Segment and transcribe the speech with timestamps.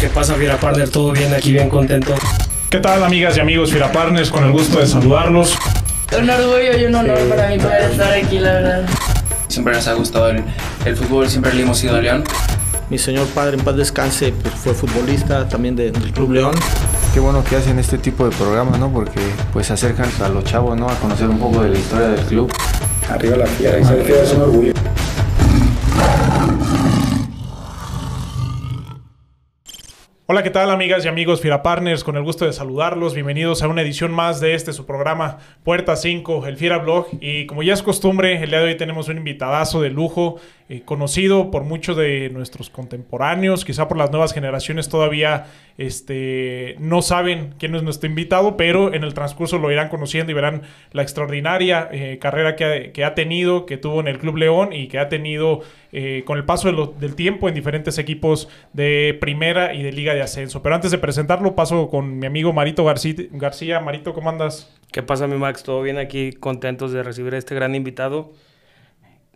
[0.00, 0.88] ¿Qué pasa, Fiera Partner?
[0.88, 1.32] ¿Todo bien?
[1.34, 2.14] Aquí bien contento.
[2.70, 4.30] ¿Qué tal, amigas y amigos Fiera Partners?
[4.30, 5.56] Con el gusto de saludarlos.
[6.16, 8.88] Un orgullo y un honor para mí poder estar aquí, la verdad.
[9.48, 10.42] Siempre nos ha gustado el,
[10.84, 12.24] el fútbol, siempre le hemos ido a León.
[12.90, 16.54] Mi señor padre, en paz descanse, pues fue futbolista también de- del Club León.
[17.12, 18.90] Qué bueno que hacen este tipo de programas, ¿no?
[18.92, 19.20] Porque
[19.52, 20.88] pues acercan a los chavos, ¿no?
[20.88, 22.52] A conocer un poco de la historia del club.
[23.10, 24.72] Arriba la fiera y es un orgullo.
[30.30, 32.04] Hola, ¿qué tal, amigas y amigos Fiera Partners?
[32.04, 33.14] Con el gusto de saludarlos.
[33.14, 37.06] Bienvenidos a una edición más de este, su programa Puerta 5, el Fiera Blog.
[37.18, 40.36] Y como ya es costumbre, el día de hoy tenemos un invitadazo de lujo,
[40.68, 45.46] eh, conocido por muchos de nuestros contemporáneos, quizá por las nuevas generaciones todavía
[45.78, 50.34] este, no saben quién es nuestro invitado, pero en el transcurso lo irán conociendo y
[50.34, 54.88] verán la extraordinaria eh, carrera que ha, tenido, que tuvo en el Club León y
[54.88, 55.60] que ha tenido
[55.92, 60.20] eh, con el paso del tiempo en diferentes equipos de primera y de liga de
[60.20, 60.64] ascenso.
[60.64, 63.14] Pero antes de presentarlo, paso con mi amigo Marito García.
[63.30, 63.78] García.
[63.78, 64.76] Marito, ¿cómo andas?
[64.90, 65.62] ¿Qué pasa, mi Max?
[65.62, 66.32] ¿Todo bien aquí?
[66.32, 68.32] Contentos de recibir a este gran invitado.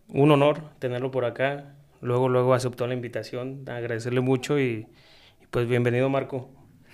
[0.08, 1.76] Un honor tenerlo por acá.
[2.00, 3.62] Luego, luego aceptó la invitación.
[3.68, 4.88] Agradecerle mucho y
[5.52, 6.48] pues bienvenido, Marco.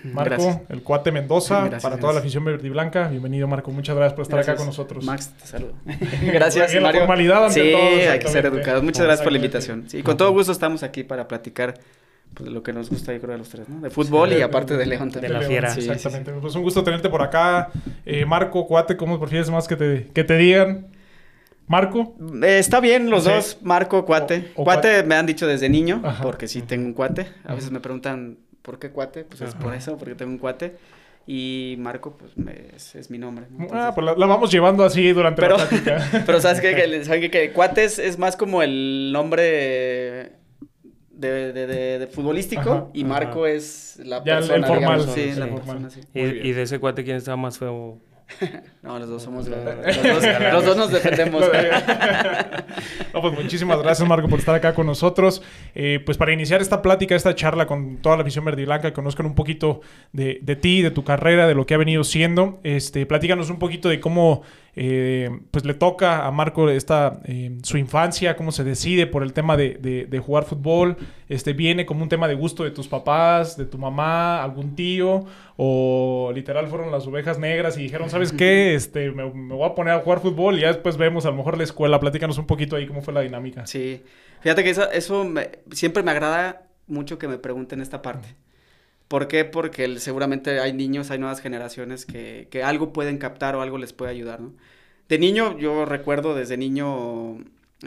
[0.04, 0.60] Marco, Gracias.
[0.68, 3.08] el cuate Mendoza, Gracias, para toda la afición verde y blanca.
[3.08, 3.70] Bienvenido, Marco.
[3.70, 5.04] Muchas gracias por estar acá con nosotros.
[5.04, 5.72] Max, te saludo.
[6.22, 7.00] Gracias, La Mario.
[7.02, 8.82] formalidad ante sí, todo, hay que ser educados.
[8.82, 9.84] Muchas gracias por la invitación.
[9.88, 11.74] Sí, con todo gusto estamos aquí para platicar
[12.34, 13.80] pues, de lo que nos gusta, yo creo, de los tres, ¿no?
[13.80, 15.32] De fútbol Sí, y de- aparte de León también.
[15.32, 15.70] de la fiera.
[15.70, 15.92] Sí, sí, sí.
[15.92, 16.32] Exactamente.
[16.40, 17.70] Pues un gusto tenerte por acá.
[18.06, 20.88] Eh, Marco, cuate, ¿cómo prefieres más que te, que te digan?
[21.66, 22.14] Marco.
[22.44, 23.30] Eh, está bien los Sí.
[23.30, 24.52] dos, Marco, cuate.
[24.54, 25.02] O- o cuate, cuate.
[25.02, 26.22] me han dicho desde niño, Ajá.
[26.22, 27.26] porque sí tengo un cuate.
[27.44, 29.24] A veces me preguntan, ¿por qué cuate?
[29.24, 29.58] Pues es Ajá.
[29.60, 30.76] por eso, porque tengo un cuate.
[31.30, 33.44] Y Marco, pues me- es, es mi nombre.
[33.50, 33.66] ¿no?
[33.72, 35.98] Ah, pues la, la vamos llevando así durante Pero, la plática.
[36.26, 36.60] pero ¿sabes?
[36.60, 37.28] Que.
[37.30, 40.32] Que cuates es más como el nombre
[41.10, 43.08] de, de, de- de futbolístico Ajá, y ajá.
[43.08, 45.14] Marco es la Ya el- el persona, formal, digamos.
[45.14, 45.38] Sí, sí.
[45.38, 45.52] la Sí.
[45.52, 46.00] persona, sí.
[46.14, 47.98] Y, y de ese cuate, ¿quién estaba más feo?
[48.82, 49.46] No, los dos somos...
[49.48, 51.44] Los, dos, los dos nos defendemos.
[53.14, 55.42] No, pues muchísimas gracias, Marco, por estar acá con nosotros.
[55.74, 58.88] Eh, pues para iniciar esta plática, esta charla con toda la afición verde y blanca,
[58.88, 59.80] que conozcan un poquito
[60.12, 62.60] de, de ti, de tu carrera, de lo que ha venido siendo.
[62.62, 64.42] Este, platícanos un poquito de cómo
[64.76, 69.32] eh, pues le toca a Marco esta, eh, su infancia, cómo se decide por el
[69.32, 70.96] tema de, de- de jugar fútbol.
[71.28, 75.26] Este, ¿Viene como un tema de gusto de tus papás, de tu mamá, algún tío?
[75.56, 78.74] ¿O literal fueron las ovejas negras y dijeron, ¿sabes qué?
[78.74, 81.36] Este, me, me voy a poner a jugar fútbol y ya después vemos a lo
[81.36, 82.00] mejor la escuela.
[82.00, 83.66] Platícanos un poquito ahí cómo fue la dinámica.
[83.66, 84.02] Sí.
[84.40, 88.28] Fíjate que eso, eso me- siempre me agrada mucho que me pregunten esta parte.
[89.08, 89.44] ¿Por qué?
[89.44, 93.78] Porque el- seguramente hay niños, hay nuevas generaciones que, que algo pueden captar o algo
[93.78, 94.52] les puede ayudar, ¿no?
[95.08, 97.38] De niño, yo recuerdo desde niño,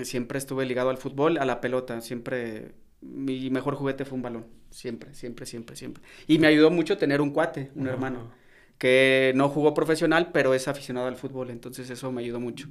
[0.03, 4.45] siempre estuve ligado al fútbol, a la pelota, siempre, mi mejor juguete fue un balón,
[4.69, 6.03] siempre, siempre, siempre, siempre.
[6.27, 8.31] Y me ayudó mucho tener un cuate, un hermano,
[8.77, 12.67] que no jugó profesional, pero es aficionado al fútbol, entonces eso me ayudó mucho.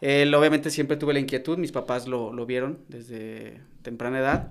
[0.00, 4.50] Él obviamente siempre tuve la inquietud, mis papás lo, lo vieron desde temprana edad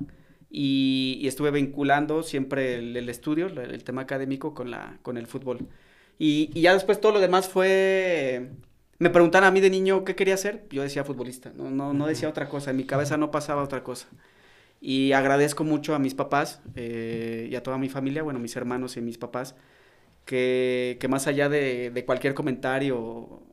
[0.50, 5.18] y, y estuve vinculando siempre el, el estudio, el, el tema académico con, la, con
[5.18, 5.68] el fútbol.
[6.18, 8.50] Y, y ya después todo lo demás fue...
[8.98, 12.08] Me preguntaban a mí de niño qué quería hacer, yo decía futbolista, no, no, no
[12.08, 14.08] decía otra cosa, en mi cabeza no pasaba otra cosa.
[14.82, 18.98] Y agradezco mucho a mis papás eh, y a toda mi familia, bueno, mis hermanos
[18.98, 19.56] y mis papás,
[20.26, 23.44] que, que más allá de, de cualquier comentario,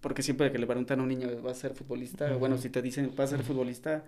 [0.00, 2.36] porque siempre que le preguntan a un niño, ¿vas a ser futbolista?
[2.36, 4.04] Bueno, si te dicen, ¿vas a ser futbolista?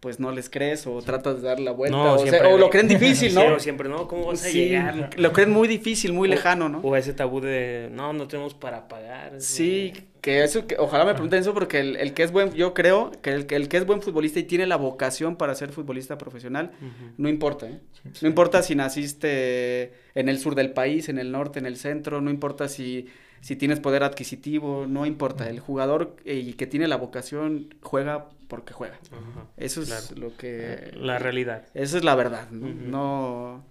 [0.00, 1.94] Pues no les crees o tratas de dar la vuelta.
[1.96, 3.58] No, o, sea, siempre- o lo creen difícil, ¿no?
[3.58, 4.08] Sí, siempre, ¿no?
[4.08, 5.10] ¿Cómo vas a Sí, llegar?
[5.18, 6.78] lo creen muy difícil, muy O- lejano, ¿no?
[6.80, 9.34] O ese tabú de, no, no tenemos para pagar.
[9.42, 12.72] Sí, que eso, que ojalá me pregunten eso porque el, el que es buen, yo
[12.72, 15.70] creo que el, que el que es buen futbolista y tiene la vocación para ser
[15.70, 16.70] futbolista profesional,
[17.18, 17.78] no importa, ¿eh?
[18.22, 22.20] No importa si naciste en el sur del país, en el norte, en el centro,
[22.20, 23.06] no importa si,
[23.40, 25.48] si tienes poder adquisitivo, no importa.
[25.48, 28.98] El jugador eh, que tiene la vocación juega porque juega.
[29.12, 29.46] Ajá.
[29.56, 30.20] Eso es Claro.
[30.28, 30.90] lo que...
[30.94, 31.64] La realidad.
[31.74, 32.50] Esa es la verdad.
[32.50, 33.64] No-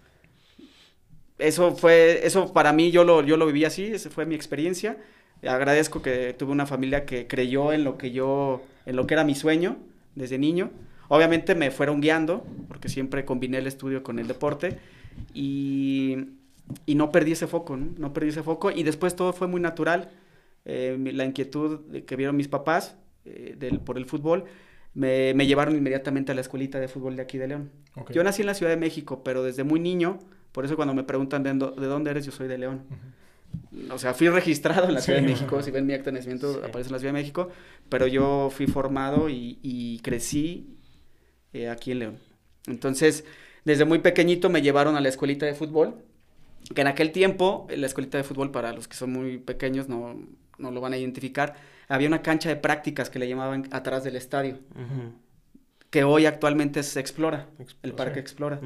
[1.37, 4.97] Eso fue, eso para mí yo lo, yo lo viví así, esa fue mi experiencia.
[5.47, 9.23] Agradezco que tuve una familia que creyó en lo que yo, en lo que era
[9.23, 9.77] mi sueño
[10.15, 10.69] desde niño.
[11.07, 14.79] Obviamente me fueron guiando, porque siempre combiné el estudio con el deporte
[15.33, 16.17] y,
[16.85, 17.93] y no perdí ese foco, ¿no?
[17.97, 20.11] No perdí ese foco y después todo fue muy natural.
[20.65, 22.95] Eh, la inquietud que vieron mis papás
[23.25, 24.45] eh, del, por el fútbol
[24.93, 27.71] me, me llevaron inmediatamente a la escuelita de fútbol de aquí de León.
[28.11, 30.19] Yo nací en la Ciudad de México, pero desde muy niño,
[30.51, 32.83] por eso cuando me preguntan de, de dónde eres, yo soy de León.
[33.91, 35.25] O sea, fui registrado en la Ciudad de.
[35.27, 36.59] México, si ven mi acta de nacimiento, Sí.
[36.63, 37.49] aparece en la Ciudad de México,
[37.89, 40.77] pero yo fui formado y, y crecí
[41.53, 42.17] eh, aquí en León.
[42.67, 43.25] Entonces,
[43.65, 45.95] Desde muy pequeñito me llevaron a la escuelita de fútbol,
[46.73, 50.19] que en aquel tiempo, la escuelita de fútbol, para los que son muy pequeños, no,
[50.57, 51.55] no lo van a identificar,
[51.87, 54.59] había una cancha de prácticas que le llamaban atrás del estadio,
[55.89, 57.47] que hoy actualmente se Explora,
[57.81, 57.93] el.
[57.93, 58.61] Parque Explora.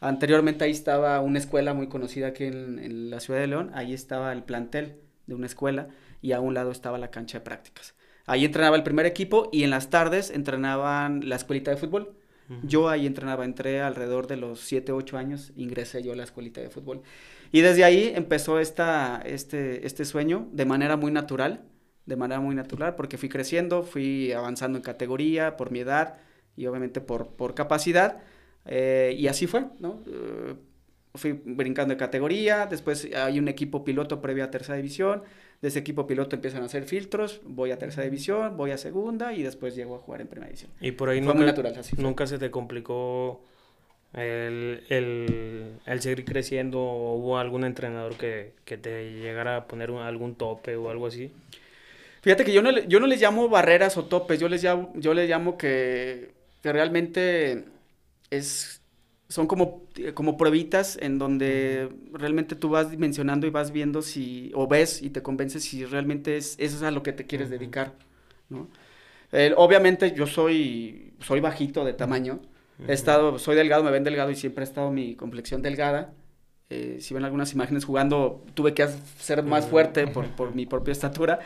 [0.00, 3.92] Anteriormente ahí estaba una escuela muy conocida aquí en, en la ciudad de León, ahí
[3.92, 4.96] estaba el plantel
[5.26, 5.88] de una escuela
[6.20, 7.94] y a un lado estaba la cancha de prácticas.
[8.26, 12.14] Ahí entrenaba el primer equipo y en las tardes entrenaban la escuelita de fútbol.
[12.62, 16.60] Yo ahí entrenaba, entré alrededor de los 7, 8 años, ingresé yo a la escuelita
[16.60, 17.02] de fútbol.
[17.54, 21.60] Y desde ahí empezó esta, este, este sueño de manera muy natural,
[22.04, 26.16] de manera muy natural, porque fui creciendo, fui avanzando en categoría por mi edad
[26.56, 28.18] y obviamente por, por capacidad.
[28.66, 30.02] eh, y así fue, ¿no?
[30.08, 30.54] Eh,
[31.14, 35.22] fui brincando de categoría, después hay un equipo piloto previo a tercera división,
[35.62, 39.32] de ese equipo piloto empiezan a hacer filtros, voy a tercera división, voy a segunda
[39.32, 40.72] y después llego a jugar en primera división.
[40.80, 43.44] Y por ahí Fue nunca, muy natural, así nunca se te complicó
[44.14, 49.90] el, el, el seguir creciendo o hubo algún entrenador que, que te llegara a poner
[49.90, 51.32] un- algún tope o algo así.
[52.22, 55.14] Fíjate que yo no, yo no les llamo barreras o topes, yo les llamo, yo
[55.14, 56.32] les llamo que,
[56.62, 57.64] que realmente
[58.30, 58.82] es,
[59.28, 59.82] son como,
[60.14, 65.10] como pruebitas en donde realmente tú vas dimensionando y vas viendo si, o ves y
[65.10, 67.92] te convences si realmente es, eso es a lo que te quieres dedicar,
[68.48, 68.68] ¿no?
[69.32, 72.40] El- obviamente yo soy, soy bajito de tamaño,
[72.88, 76.12] he estado, soy delgado, me ven delgado y siempre ha estado mi complexión delgada.
[76.70, 78.86] Eh, si ven algunas imágenes jugando, tuve que
[79.18, 81.38] ser más fuerte por, por mi propia estatura.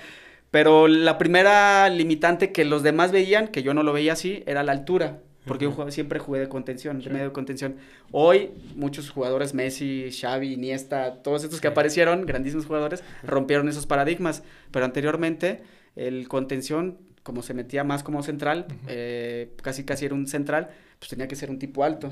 [0.51, 4.63] Pero la primera limitante que los demás veían, que yo no lo veía así, era
[4.63, 5.21] la altura.
[5.45, 7.77] Porque yo jugaba- siempre jugué de contención, de medio de contención.
[8.13, 14.43] Hoy, muchos jugadores, Messi, Xavi, Iniesta, todos estos que aparecieron, grandísimos jugadores, rompieron esos paradigmas.
[14.71, 15.63] Pero anteriormente,
[15.97, 20.69] el contención, como se metía más como central, eh, casi casi era un central,
[20.99, 22.11] pues tenía que ser un tipo alto.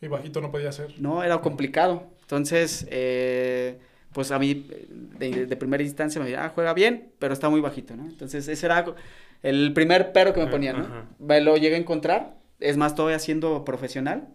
[0.00, 0.94] Y bajito no podía ser.
[0.98, 2.04] No, era complicado.
[2.22, 3.78] Entonces, eh,
[4.12, 4.66] pues a mí
[5.18, 8.04] de, de primera instancia me decía, ah, juega bien, pero está muy bajito, ¿no?
[8.04, 8.84] Entonces, ese era
[9.42, 11.06] el primer pero que me ponían, ¿no?
[11.18, 12.36] Me lo llegué a encontrar.
[12.60, 14.28] Es más, todavía siendo profesional,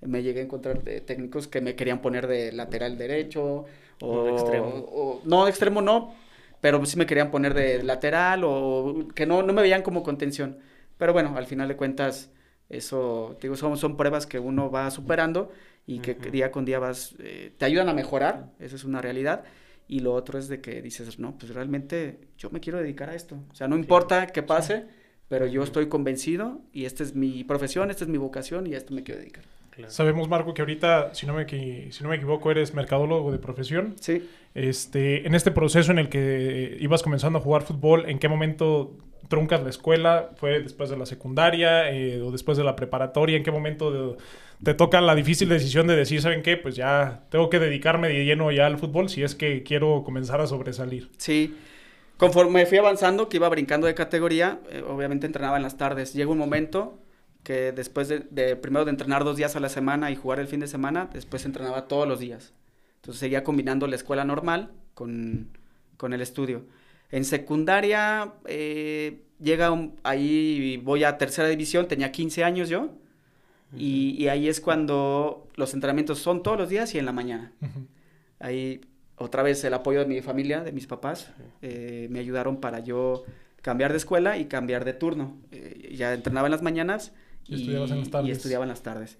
[0.00, 3.64] me llegué a encontrar de técnicos que me querían poner de lateral derecho
[4.00, 4.68] o, O de extremo.
[4.68, 6.14] o- no, de extremo no,
[6.62, 10.58] pero sí me querían poner de lateral o que no, no me veían como contención.
[10.96, 12.30] Pero bueno, al final de cuentas,
[12.68, 15.50] eso, te digo, son, son pruebas que uno va superando
[15.88, 16.30] y que Ujú.
[16.30, 19.42] día con día vas, eh, te ayudan a mejorar, eso es una realidad.
[19.88, 23.16] Y lo otro es de que dices, no, pues realmente yo me quiero dedicar a
[23.16, 23.42] esto.
[23.50, 24.86] O sea, no importa qué pase,
[25.26, 28.78] pero yo estoy convencido y esta es mi profesión, esta es mi vocación y a
[28.78, 29.42] esto me quiero dedicar.
[29.74, 29.90] Claro.
[29.90, 33.96] Sabemos, Marco, que ahorita, si no me, si no me equivoco, eres mercadólogo de profesión.
[33.98, 34.28] Sí.
[34.54, 38.94] Este, en este proceso en el que ibas comenzando a jugar fútbol, ¿en qué momento
[39.28, 40.30] truncas la escuela?
[40.36, 43.36] ¿Fue después de la secundaria eh, o después de la preparatoria?
[43.38, 44.16] ¿En qué momento de-
[44.62, 46.56] te toca la difícil decisión de decir, ¿saben qué?
[46.58, 50.40] Pues ya tengo que dedicarme de lleno ya al fútbol si es que quiero comenzar
[50.42, 51.08] a sobresalir.
[51.16, 51.56] Sí.
[52.18, 56.12] Conforme fui avanzando, que iba brincando de categoría, eh, obviamente entrenaba en las tardes.
[56.12, 56.98] Llega un momento
[57.42, 60.46] que después de, de- primero de entrenar dos días a la semana y jugar el
[60.46, 62.52] fin de semana, después entrenaba todos los días.
[62.96, 65.48] Entonces seguía combinando la escuela normal con,
[65.96, 66.64] con el estudio.
[67.10, 72.90] En secundaria, eh, llega un- ahí, voy a tercera división, tenía 15 años yo,
[73.76, 77.52] y, y ahí es cuando los entrenamientos son todos los días y en la mañana.
[78.38, 78.82] Ahí
[79.16, 83.24] otra vez el apoyo de mi familia, de mis papás, eh, me ayudaron para yo
[83.62, 85.36] cambiar de escuela y cambiar de turno.
[85.52, 87.12] Eh, ya entrenaba en las mañanas
[87.48, 88.36] Y estudiabas en las y tardes.
[88.36, 89.18] estudiaba en las tardes.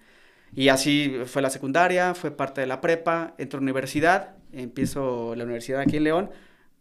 [0.55, 5.35] Y así fue la secundaria, fue parte de la prepa, entro a la universidad, empiezo
[5.35, 6.31] la universidad aquí en León.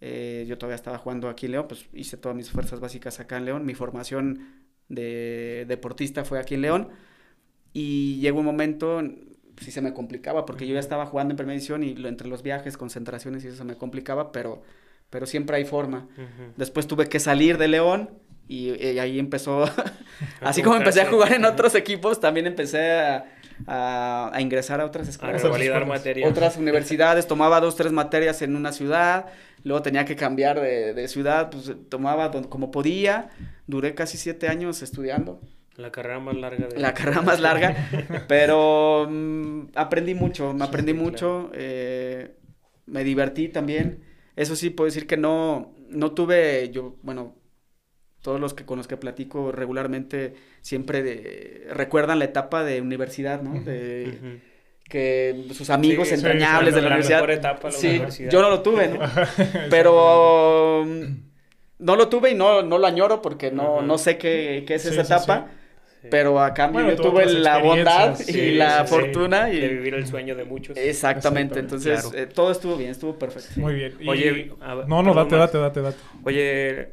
[0.04, 3.38] eh, yo todavía estaba jugando aquí en León, pues hice todas mis fuerzas básicas acá
[3.38, 3.66] en León.
[3.66, 4.48] Mi formación
[4.90, 6.90] de deportista fue aquí en León.
[7.74, 9.02] Y llegó un momento,
[9.58, 12.28] sí se me complicaba, porque yo ya estaba jugando en primera división y lo- entre
[12.28, 14.64] los viajes, concentraciones y eso se me complicaba, pero,
[15.10, 16.08] pero siempre hay forma.
[16.18, 16.52] Ujú.
[16.58, 18.10] Después tuve que salir de León
[18.52, 19.66] y, y ahí empezó,
[20.44, 23.26] así como empecé a jugar en otros equipos, también empecé a,
[23.66, 25.42] a- a ingresar a otras A escuelas.
[25.42, 25.88] revalidar escuelas.
[25.88, 26.28] materia.
[26.28, 29.28] Otras universidades, tomaba dos, tres materias en una ciudad,
[29.64, 33.30] luego tenía que cambiar de, de ciudad, pues tomaba don- como podía,
[33.68, 35.42] duré casi siete años estudiando,
[35.76, 36.80] La carrera más larga de...
[36.80, 37.76] la carrera más larga,
[38.28, 42.36] pero mm, aprendí mucho, me aprendí Sí, mucho, eh,
[42.86, 44.04] me divertí también.
[44.36, 47.36] Eso sí, puedo decir que no, no tuve, yo, bueno,
[48.22, 53.42] todos los que con los que platico regularmente siempre de- recuerdan la etapa de universidad,
[53.42, 53.60] ¿no?
[53.62, 54.40] De,
[54.90, 57.18] que sus amigos Sí, entrañables de la la universidad.
[57.20, 58.32] mejor etapa de la sí, universidad.
[58.32, 59.00] yo no lo tuve, ¿no?
[59.70, 61.04] Pero mm,
[61.80, 64.84] no lo tuve y no, no lo añoro porque no, no sé qué, qué es
[64.84, 65.48] Sí, esa sí, etapa.
[66.10, 69.46] Pero a cambio Bueno, yo tuve la bondad y la fortuna.
[69.46, 69.62] De Y...
[69.62, 70.78] vivir el sueño de muchos.
[70.78, 72.18] Exactamente, entonces Claro.
[72.18, 73.62] eh, todo estuvo bien, estuvo perfecto.
[73.62, 73.94] Muy bien.
[74.02, 75.98] Y- Oye, ver, no, no, date, date, date, date.
[76.26, 76.92] Oye,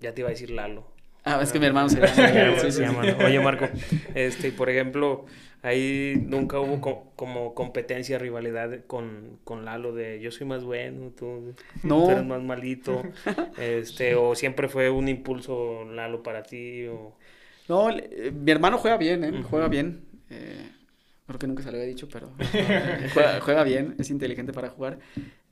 [0.00, 0.86] ya te iba a decir Lalo.
[1.24, 2.12] Ah, es que mi hermano se llama.
[2.32, 3.06] llama, Sí, se sí, llama, sí.
[3.06, 3.18] ¿no?
[3.18, 3.70] Oye, Marco,
[4.14, 5.26] este, por ejemplo,
[5.62, 11.10] ahí nunca hubo co- como competencia, rivalidad con, con Lalo de yo soy más bueno,
[11.16, 12.04] tú, No.
[12.04, 13.10] tú eres más malito,
[13.56, 17.14] este, o siempre fue un impulso Lalo para ti, o...
[17.68, 19.42] No, le- eh, mi hermano juega bien, ¿eh?
[19.50, 20.04] Juega bien.
[20.30, 20.70] Eh,
[21.26, 24.70] creo que nunca se lo había dicho, pero eh, juega, juega bien, es inteligente para
[24.70, 24.98] jugar.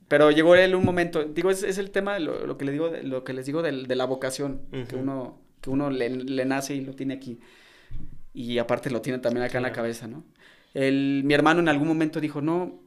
[0.07, 2.89] Pero llegó él un momento, digo, es, es el tema, lo, lo que le digo,
[2.89, 6.45] de- lo que les digo del- de, la vocación, que uno, que uno le, le
[6.45, 7.39] nace y lo tiene aquí.
[8.33, 10.23] Y aparte lo tiene también acá en la cabeza, ¿no?
[10.73, 12.79] El, mi hermano en algún momento dijo, no,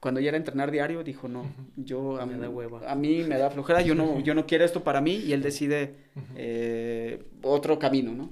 [0.00, 2.90] cuando ya era entrenar diario, dijo, no, yo a, Me mí- da hueva.
[2.90, 5.42] a mí me da flojera, yo no, yo no quiero esto para mí, y él
[5.42, 5.94] decide
[6.36, 8.30] eh, otro camino, ¿no?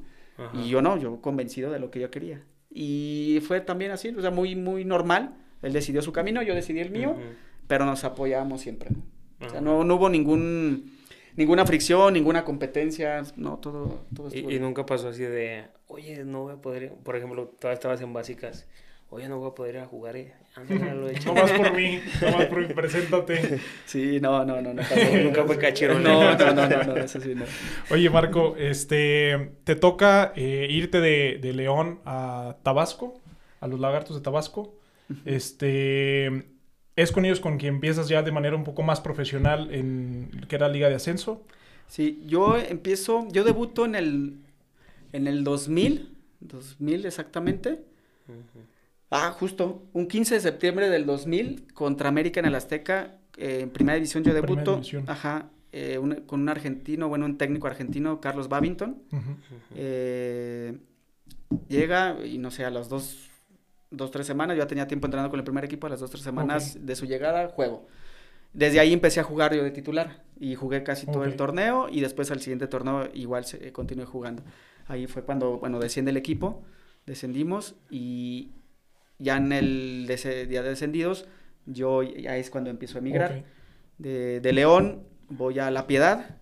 [0.54, 2.42] Y yo no, yo convencido de lo que yo quería.
[2.70, 5.36] Y fue también así, o sea, muy, muy normal.
[5.62, 7.16] Él decidió su camino, yo decidí el mío.
[7.70, 8.90] Pero nos apoyamos siempre.
[8.90, 9.46] ¿no?
[9.46, 10.98] O sea, no, no hubo ningún,
[11.36, 16.24] ninguna fricción, ninguna competencia, no, todo, todo estuvo Y, y nunca pasó así de, oye,
[16.24, 18.66] no voy a poder, ir", por ejemplo, todavía estabas en básicas,
[19.08, 20.34] oye, no voy a poder ir a jugar, eh.
[20.56, 21.40] Ándale, No échale".
[21.42, 23.60] más por mí, no más por mí, preséntate.
[23.86, 24.74] Sí, no, no, no.
[24.74, 27.44] Nunca fue cachero, No, no, no, no, no, eso sí, no.
[27.92, 33.20] Oye, Marco, este, te toca eh, irte de, de León a Tabasco,
[33.60, 34.74] a los Lagartos de Tabasco.
[35.24, 36.44] Este,
[37.02, 40.56] es con ellos con quien empiezas ya de manera un poco más profesional en que
[40.56, 41.42] era Liga de Ascenso.
[41.88, 44.36] Sí, yo empiezo, yo debuto en el,
[45.12, 47.80] en el 2000, 2000 exactamente.
[49.10, 53.70] Ah, justo, un 15 de septiembre del 2000 contra América en el Azteca, eh, en
[53.70, 55.04] primera división yo debuto, división.
[55.08, 58.98] ajá, eh, un- con un argentino, bueno, un técnico argentino, Carlos Babington,
[59.74, 60.76] eh,
[61.68, 63.29] llega y no sé, a las dos,
[63.90, 66.10] dos, tres semanas, yo ya tenía tiempo entrenando con el primer equipo, a las dos,
[66.10, 67.86] tres semanas de su llegada, juego.
[68.52, 72.00] Desde ahí empecé a jugar yo de titular y jugué casi todo el torneo y
[72.00, 74.42] después al siguiente torneo igual se, eh, continué jugando.
[74.86, 76.64] Ahí fue cuando, bueno, desciende el equipo,
[77.06, 78.50] descendimos y
[79.18, 81.28] ya en el día de descendidos,
[81.66, 83.44] yo ya es cuando empiezo a emigrar.
[83.98, 86.38] De, de León voy a La Piedad,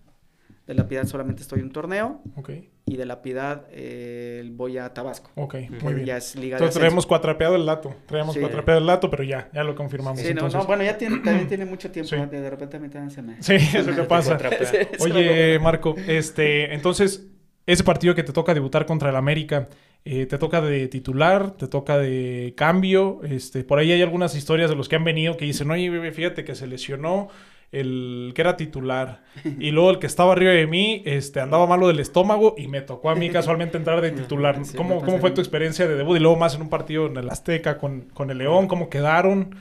[0.65, 2.21] de La Piedad solamente estoy un torneo.
[2.37, 2.51] Ok,
[2.89, 5.31] y de La Piedad eh, voy a Tabasco.
[5.35, 6.05] ok, muy bien.
[6.07, 6.79] Ya es Liga de Entonces Ascenso.
[6.79, 8.39] traemos cuatrapeado el dato, traemos Sí.
[8.41, 10.19] cuatrapeado el dato, pero ya, ya lo confirmamos.
[10.19, 10.59] Sí, no, entonces.
[10.59, 12.15] no, bueno, ya tiene, también tiene mucho tiempo, Sí.
[12.17, 13.41] de, de repente a mí también se me...
[13.41, 14.37] Sí, eso que pasa.
[14.37, 14.65] Trapea.
[14.65, 15.59] Se- se me Oye.
[15.59, 17.27] Marco, este, entonces,
[17.65, 19.69] ese partido que te toca debutar contra el América,
[20.05, 21.51] eh, ¿te toca de titular?
[21.51, 23.19] ¿Te toca de cambio?
[23.23, 26.11] Este, por ahí hay algunas historias de los que han venido que dicen, oye, bebé,
[26.11, 27.27] fíjate que se lesionó
[27.71, 29.23] el que era titular.
[29.59, 32.81] Y luego el que estaba arriba de mí, este, andaba malo del estómago y me
[32.81, 34.63] tocó a mí casualmente entrar de titular.
[34.65, 36.17] Sí, ¿Cómo, ¿Cómo fue tu experiencia de debut?
[36.17, 39.55] Y luego más en un partido en el Azteca con, con el León, ¿cómo quedaron?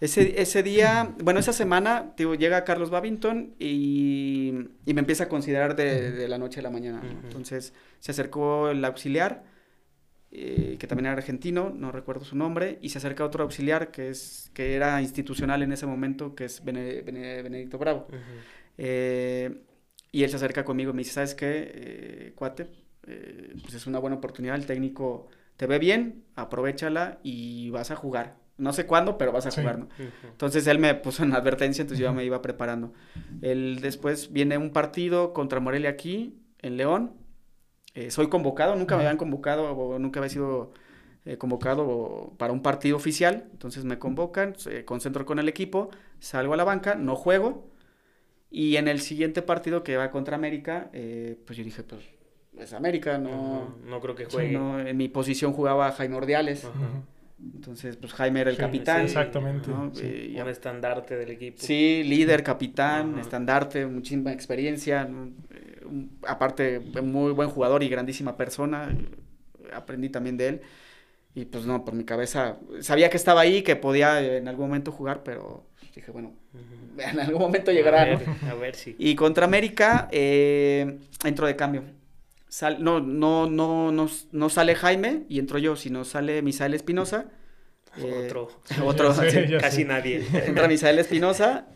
[0.00, 4.54] Ese, ese día, bueno, esa semana, digo, llega Carlos Babington y,
[4.86, 7.02] y me empieza a considerar de, de la noche a la mañana.
[7.24, 9.42] Entonces se acercó el auxiliar,
[10.30, 14.08] eh, que también era argentino, no recuerdo su nombre, y se acerca otro auxiliar que,
[14.10, 18.06] es, que era institucional en ese momento, que es Bene- Bene- Benedicto Bravo.
[18.76, 19.62] Eh,
[20.12, 22.68] y él se acerca conmigo y me dice, ¿sabes qué, eh, cuate?
[23.62, 28.36] Pues es una buena oportunidad, el técnico te ve bien, aprovechala y vas a jugar.
[28.58, 29.60] No sé cuándo, pero vas a Sí.
[29.60, 29.88] jugar, ¿no?
[30.30, 32.92] Entonces él me puso en advertencia, entonces yo me iba preparando.
[33.40, 37.12] Él después viene un partido contra Morelia aquí, en León.
[37.98, 40.72] Eh, soy convocado, nunca me habían convocado o nunca había sido
[41.24, 43.48] eh, convocado para un partido oficial.
[43.52, 45.90] Entonces me convocan, se concentro con el equipo,
[46.20, 47.66] salgo a la banca, no juego.
[48.50, 52.02] Y en el siguiente partido que va contra América, eh, pues yo dije, pues
[52.58, 53.74] es América, no.
[53.84, 54.52] No creo que juegue.
[54.52, 56.64] no, en mi posición jugaba Jaime Ordiales.
[56.64, 57.02] Ajá.
[57.54, 59.00] Entonces, pues Jaime era el Sí, capitán.
[59.00, 59.94] sí, exactamente, ¿no?
[59.94, 60.32] sí.
[60.34, 61.58] Y Un estandarte del equipo.
[61.60, 63.20] Sí, líder, capitán, Ajá.
[63.20, 65.08] estandarte, muchísima experiencia,
[66.26, 70.60] aparte muy buen jugador y grandísima persona, eh, aprendí también de él
[71.34, 74.66] y pues no, por mi cabeza, sabía que estaba ahí, que podía eh, en algún
[74.68, 76.32] momento jugar, pero dije, bueno,
[76.98, 78.18] en algún momento llegará, a ¿no?
[78.18, 78.96] ver, a ver si.
[78.98, 81.82] Y contra América eh, entro de cambio.
[82.48, 87.26] Sal- no, no, no, no, no sale Jaime y entro yo, sino sale Misael Espinosa.
[87.98, 88.48] eh, Otro.
[88.84, 89.46] otro, sí.
[89.48, 90.24] ya Casi nadie.
[90.46, 91.66] Entra Misael Espinosa,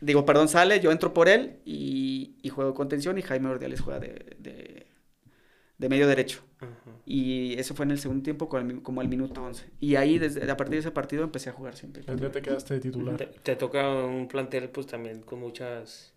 [0.00, 4.00] digo, perdón, sale, yo entro por él y, y juego contención y Jaime Ordiales juega
[4.00, 4.86] de, de,
[5.78, 6.44] de medio derecho.
[7.06, 9.64] Y eso fue en el segundo tiempo como al, mi- como al minuto 11.
[9.80, 12.02] Y ahí, desde, a partir de ese partido, empecé a jugar siempre.
[12.06, 13.16] Ya te quedaste de titular.
[13.16, 16.12] Te, te toca un plantel pues también con muchas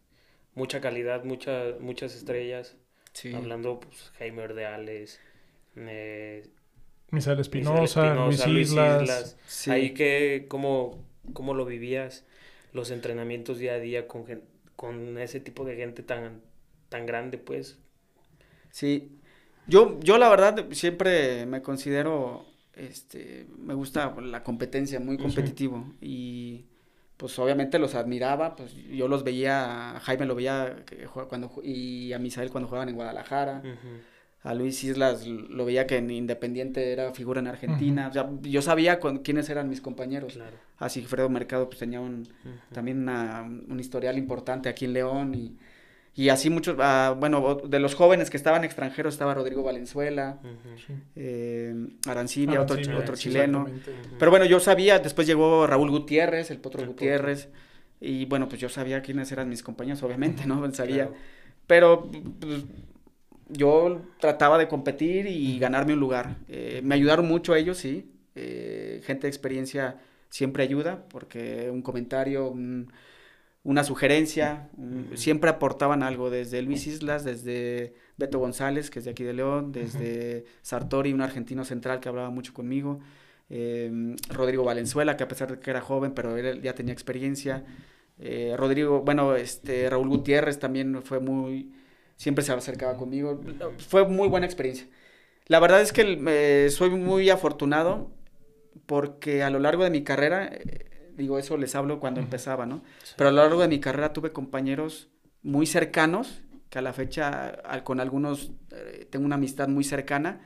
[0.55, 2.75] mucha calidad, muchas muchas estrellas.
[3.13, 3.33] Sí.
[3.33, 5.19] Hablando pues Jaime Ordeales,
[5.77, 6.43] eh,
[7.11, 9.01] Misael Misael Espinosa, Luis Espinosa, Luis Islas.
[9.03, 9.37] Islas.
[9.47, 9.71] Sí.
[9.71, 12.25] Ahí que, ¿cómo, ¿cómo lo vivías?
[12.73, 14.25] Los entrenamientos día a día con,
[14.75, 16.41] con ese tipo de gente tan,
[16.89, 17.79] tan grande, pues.
[18.71, 19.19] Sí,
[19.67, 26.65] yo, yo la verdad siempre me considero, este, me gusta la competencia, muy competitivo y
[27.17, 32.11] pues obviamente los admiraba, pues yo los veía, a Jaime lo veía que cuando y
[32.11, 33.61] a Misael cuando jugaban en Guadalajara.
[34.43, 38.61] A Luis Islas lo veía que en Independiente era figura en Argentina, o sea, yo
[38.61, 40.33] sabía con, quiénes eran mis compañeros.
[40.33, 40.57] Claro.
[40.79, 42.27] A Sigfredo Mercado pues tenía un,
[42.73, 45.55] también una- un historial importante aquí en León y,
[46.15, 50.39] y así muchos, ah, bueno, de los jóvenes que estaban extranjeros estaba Rodrigo Valenzuela,
[51.15, 51.73] eh,
[52.07, 53.65] Arancibia, otro, Arancibia, otro chileno.
[54.19, 56.93] Pero bueno, yo sabía, después llegó Raúl Gutiérrez, el Potro El Potro.
[57.05, 57.49] Gutiérrez,
[58.01, 60.69] y bueno, pues yo sabía quiénes eran mis compañeros, obviamente, ¿no?
[60.73, 61.05] Sabía.
[61.07, 61.13] Claro.
[61.65, 62.65] Pero pues,
[63.49, 66.37] yo trataba de competir y ganarme un lugar.
[66.47, 68.09] Eh, me ayudaron mucho ellos, sí.
[68.35, 72.91] Eh, gente de experiencia siempre ayuda, porque un comentario, un-
[73.63, 79.11] una sugerencia, un- siempre aportaban algo, desde Luis Islas, desde Beto González, que es de
[79.11, 82.99] aquí de León, desde Sartori, un argentino central que hablaba mucho conmigo,
[83.49, 87.63] eh, Rodrigo Valenzuela, que a pesar de que era joven, pero él ya tenía experiencia,
[88.19, 91.71] eh, Rodrigo, bueno, este, Raúl Gutiérrez también fue muy,
[92.17, 93.41] siempre se acercaba conmigo,
[93.87, 94.87] fue muy buena experiencia.
[95.47, 98.11] La verdad es que eh, soy muy afortunado
[98.85, 102.81] porque a lo largo de mi carrera, eh, digo, eso les hablo cuando empezaba, ¿no?
[103.17, 105.09] Pero a lo largo de mi carrera tuve compañeros
[105.41, 110.41] muy cercanos, que a la fecha al- con algunos eh, tengo una amistad muy cercana,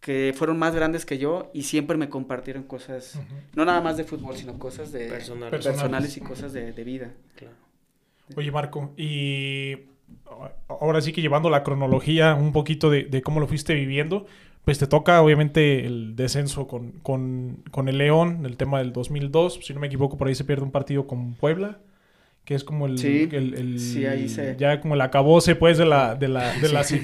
[0.00, 3.18] que fueron más grandes que yo y siempre me compartieron cosas,
[3.54, 5.08] no nada más de fútbol, sino cosas de
[5.50, 6.16] personales.
[6.16, 7.14] y cosas de, de vida.
[7.34, 7.56] Claro.
[8.36, 9.76] Oye, Marco, y
[10.68, 14.26] ahora sí que llevando la cronología un poquito de, de cómo lo fuiste viviendo,
[14.64, 19.60] pues te toca obviamente el descenso con, con, con el León, el tema del 2002,
[19.62, 21.78] si no me equivoco, por ahí se pierde un partido con Puebla,
[22.44, 25.78] que es como el, Sí, el- el- sí, ahí se- ya como el acabose pues
[25.78, 27.02] de la, de la, de la Sí, sí.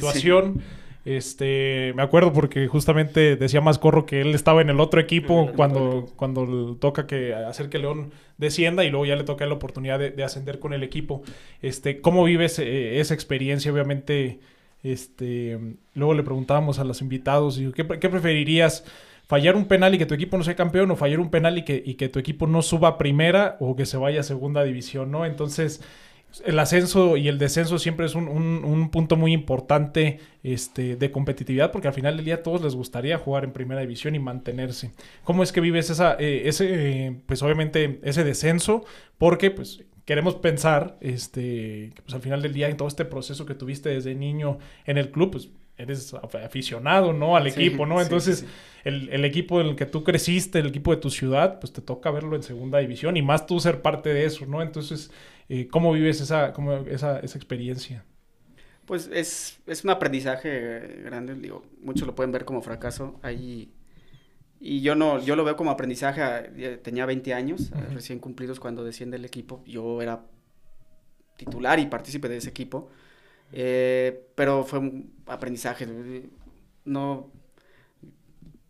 [1.04, 6.06] Este, me acuerdo porque justamente decía Mascorro que él estaba en el otro equipo cuando,
[6.16, 10.10] cuando toca que hacer que León descienda y luego ya le toca la oportunidad de,
[10.10, 11.22] de ascender con el equipo.
[11.60, 13.70] Este, ¿cómo vives eh, esa experiencia?
[13.70, 14.40] Obviamente,
[14.82, 15.58] este,
[15.94, 18.84] luego le preguntábamos a los invitados, ¿qué, qué preferirías?
[19.26, 21.64] ¿Fallar un penal y que tu equipo no sea campeón o fallar un penal y
[21.64, 24.62] que, y que tu equipo no suba a primera o que se vaya a segunda
[24.64, 25.24] división, ¿no?
[25.24, 25.82] Entonces,
[26.44, 31.10] el ascenso y el descenso siempre es un, un- un punto muy importante este, de
[31.10, 34.18] competitividad porque al final del día a todos les gustaría jugar en primera división y
[34.18, 34.92] mantenerse.
[35.24, 38.84] ¿Cómo es que vives esa, eh, ese, eh, pues obviamente ese descenso?
[39.18, 43.46] Porque pues queremos pensar este, que pues al final del día en todo este proceso
[43.46, 47.36] que tuviste desde niño en el club, pues eres af- aficionado, ¿no?
[47.36, 48.00] Al Sí, equipo, ¿no?
[48.00, 48.52] Entonces, sí, sí.
[48.84, 51.80] El, el equipo en el que tú creciste, el equipo de tu ciudad, pues te
[51.80, 54.62] toca verlo en segunda división y más tú ser parte de eso, ¿no?
[54.62, 55.10] Entonces,
[55.48, 58.04] eh, ¿cómo vives esa, cómo, esa, esa experiencia?
[58.86, 63.18] Pues es, es un aprendizaje grande, digo, muchos lo pueden ver como fracaso.
[63.22, 63.72] Ahí,
[64.60, 66.22] y yo no, yo lo veo como aprendizaje.
[66.22, 67.94] a- ya Tenía 20 años, Ujú.
[67.94, 69.62] recién cumplidos cuando desciende el equipo.
[69.66, 70.24] Yo era
[71.36, 72.88] titular y partícipe de ese equipo.
[73.52, 75.86] Eh, pero fue un aprendizaje.
[76.84, 77.30] No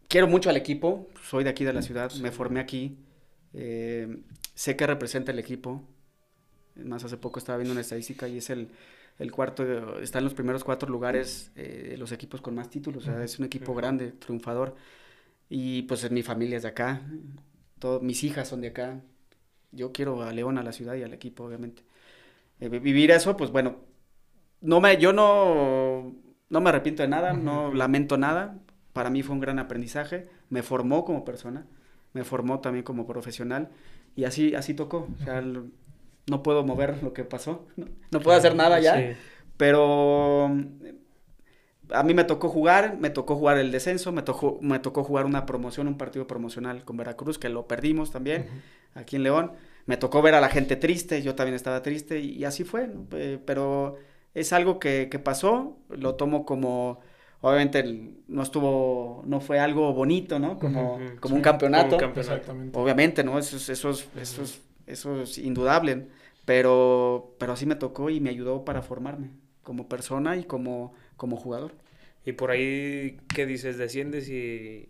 [0.08, 2.98] quiero mucho al equipo, soy de aquí de la ciudad, me formé aquí.
[3.56, 4.18] eh,
[4.54, 5.82] sé que representa el equipo.
[6.76, 8.68] Más hace poco estaba viendo una estadística y es el,
[9.18, 13.04] el cuarto, está en los primeros cuatro lugares eh, los equipos con más títulos.
[13.04, 13.76] O sea, es un equipo Ujú.
[13.76, 14.74] grande, triunfador.
[15.48, 17.02] Y pues mi familia es de acá,
[17.78, 19.00] todo, mis hijas son de acá.
[19.72, 21.84] Yo quiero a León, a la ciudad y al equipo, obviamente.
[22.60, 23.76] Eh, vi- vivir eso, pues bueno,
[24.60, 26.14] no me, yo no,
[26.48, 28.58] no me arrepiento de nada, no lamento nada.
[28.92, 31.66] Para mí fue un gran aprendizaje, me formó como persona,
[32.12, 33.70] me formó también como profesional
[34.16, 35.10] y así, así tocó.
[35.16, 35.42] O sea,
[36.28, 39.16] no puedo mover lo que pasó, no, no puedo hacer nada ya, Sí.
[39.56, 40.64] pero mm,
[41.90, 45.26] a mí me tocó jugar, me tocó jugar el descenso, me tocó, me tocó jugar
[45.26, 48.46] una promoción, un partido promocional con Veracruz, que lo perdimos también
[48.94, 49.52] aquí en León.
[49.86, 52.86] Me tocó ver a la gente triste, yo también estaba triste y, y así fue,
[52.88, 53.04] ¿no?
[53.04, 53.96] Pe- pero
[54.32, 57.00] es algo que, que pasó, lo tomo como,
[57.42, 57.84] obviamente
[58.28, 60.58] no estuvo, no fue algo bonito, ¿no?
[60.58, 61.88] Como, como sí, un campeonato.
[61.88, 62.20] como un campeonato.
[62.20, 62.78] Exactamente.
[62.78, 63.38] Obviamente, ¿no?
[63.38, 66.08] Eso es, eso es, eso es, eso es indudable,
[66.44, 69.30] pero, pero así me tocó y me ayudó para formarme
[69.62, 71.72] como persona y como, como jugador.
[72.24, 73.78] Y por ahí, ¿qué dices?
[73.78, 74.88] ¿Desciendes y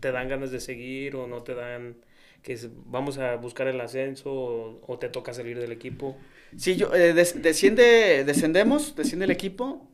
[0.00, 1.96] te dan ganas de seguir o no te dan
[2.42, 6.16] que es- vamos a buscar el ascenso o, o te toca salir del equipo?
[6.56, 9.84] Sí, yo, eh, des- desciende, descendemos, desciende el equipo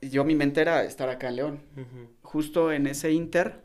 [0.00, 1.60] yo mi mente era estar acá en León.
[2.22, 3.62] Justo en ese Inter,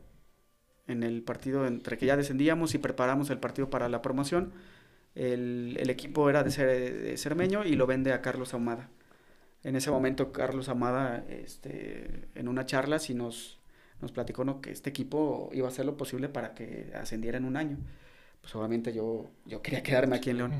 [0.88, 4.54] en el partido entre que ya descendíamos y preparamos el partido para la promoción,
[5.16, 6.68] el, el equipo era de, ser,
[7.04, 8.90] de Cermeño y lo vende a Carlos Ahumada.
[9.64, 13.60] En ese momento Carlos Ahumada, este, en una charla, sí nos,
[14.02, 14.62] nos platicó ¿no?
[14.62, 17.78] que este equipo iba a hacer lo posible para que ascendiera en un año.
[18.42, 20.54] Pues obviamente yo, yo quería quedarme aquí en León.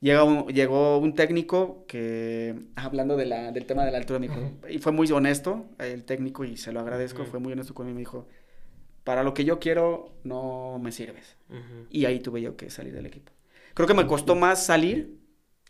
[0.00, 4.28] Llega un- llegó un técnico que, hablando de la, del tema de la altura, me
[4.28, 7.94] dijo, y fue muy honesto el técnico y se lo agradezco, fue muy honesto conmigo,
[7.94, 8.28] me dijo,
[9.06, 11.36] para lo que yo quiero no me sirves.
[11.90, 13.30] Y ahí tuve yo que salir del equipo.
[13.72, 15.16] Creo que me costó más salir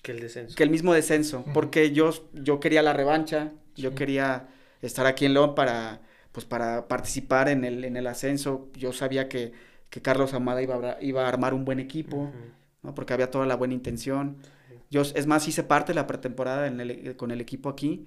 [0.02, 0.56] Que el descenso.
[0.56, 4.48] que el mismo descenso, porque yo, yo quería la revancha, yo quería
[4.80, 6.00] estar aquí en León para,
[6.32, 8.70] pues, para participar en el, en el ascenso.
[8.74, 9.52] Yo sabía que,
[9.90, 12.30] que Carlos Amada iba a, iba a armar un buen equipo.
[12.82, 12.94] ¿no?
[12.94, 14.38] Porque había toda la buena intención.
[14.90, 18.06] Yo, es más, hice parte de la pretemporada en el- con el equipo aquí.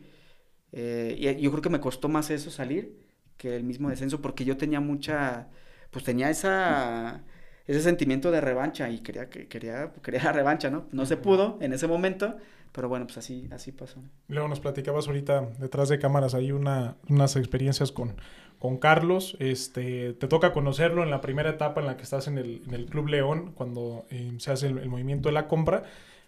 [0.71, 3.08] eh, y yo creo que me costó más eso salir
[3.39, 5.47] que el mismo descenso, porque yo tenía mucha,
[5.91, 7.23] pues tenía esa,
[7.65, 10.85] ese sentimiento de revancha y quería, que- quería, quería la revancha, ¿no?
[10.91, 12.37] No se pudo en ese momento,
[12.73, 13.99] pero bueno, pues así, así pasó.
[14.27, 18.15] Luego nos platicabas ahorita detrás de cámaras hay una, unas experiencias con,
[18.59, 19.35] con Carlos.
[19.39, 22.73] Este, te toca conocerlo en la primera etapa en la que estás en el, en
[22.75, 25.83] el Club León, cuando eh, se hace el, el movimiento de la compra.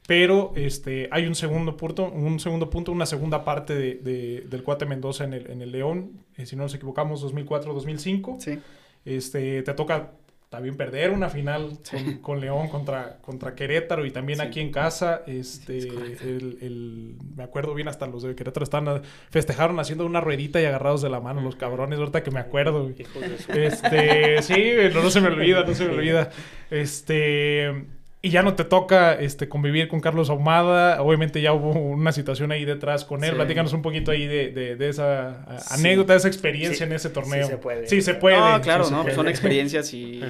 [0.08, 4.64] Pero este, hay un segundo punto, un segundo punto, una segunda parte de, de- del
[4.64, 8.40] Cuate Mendoza en el, en el León, eh, si no nos equivocamos, 2004-2005.
[8.40, 8.60] Sí.
[9.06, 10.12] Este, te toca
[10.50, 11.96] también perder una final Sí.
[11.96, 14.46] con, con León contra, contra Querétaro y también Sí.
[14.46, 15.22] aquí en casa.
[15.28, 20.20] Este, Es el, el- me acuerdo bien, hasta los de Querétaro estaban festejaron haciendo una
[20.20, 22.84] ruedita y agarrados de la mano los cabrones, ahorita que me acuerdo.
[22.84, 22.96] güey.
[23.00, 26.32] Hijos de su- Este, sí, no, no se me olvida, no se me olvida.
[26.70, 27.86] Este,
[28.24, 31.02] y ya no te toca este, convivir con Carlos Ahumada.
[31.02, 33.32] Obviamente ya hubo una situación ahí detrás con él.
[33.32, 33.36] Sí.
[33.36, 35.74] Platícanos un poquito ahí de, de- de esa a- Sí.
[35.80, 37.48] anécdota, de esa experiencia Sí, en ese sí torneo.
[37.48, 37.88] se puede.
[37.88, 38.38] Sí, se puede.
[38.40, 39.02] No, claro, sí ¿no?
[39.04, 39.16] puede.
[39.16, 40.22] Son experiencias y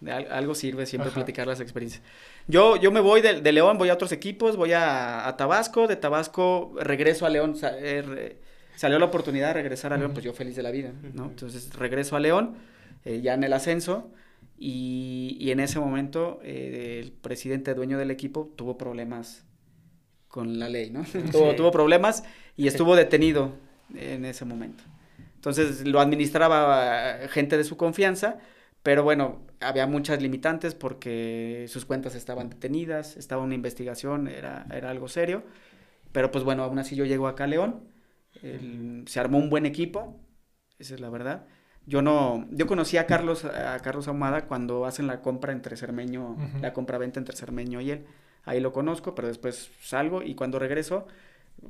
[0.00, 1.14] de algo sirve siempre Ajá.
[1.16, 2.02] platicar las experiencias.
[2.46, 5.86] Yo, yo me voy de, de León, voy a otros equipos, voy a, a Tabasco,
[5.86, 8.36] de Tabasco regreso a León, sa- eh,
[8.76, 11.24] salió la oportunidad de regresar a León, pues yo feliz de la vida, ¿no?
[11.26, 12.56] Entonces regreso a León,
[13.04, 14.10] eh, ya en el ascenso,
[14.58, 19.44] y, y en ese momento eh, el presidente dueño del equipo tuvo problemas
[20.28, 21.04] con la ley, ¿no?
[21.32, 21.56] tuvo, Sí.
[21.56, 22.24] tuvo problemas
[22.56, 23.52] y estuvo detenido
[23.94, 24.84] en ese momento.
[25.36, 28.38] Entonces lo administraba eh, gente de su confianza,
[28.82, 34.90] pero bueno, había muchas limitantes porque sus cuentas estaban detenidas, estaba una investigación, era, era
[34.90, 35.44] algo serio.
[36.12, 37.84] Pero pues bueno, aún así yo llego acá a León,
[38.42, 40.20] el- se armó un buen equipo,
[40.78, 41.46] esa es la verdad.
[41.86, 46.36] Yo no, yo conocí a Carlos, a Carlos Ahumada cuando hacen la compra entre Cermeño,
[46.60, 48.06] la compra-venta entre Cermeño y él.
[48.44, 51.06] Ahí lo conozco, pero después salgo y cuando regreso,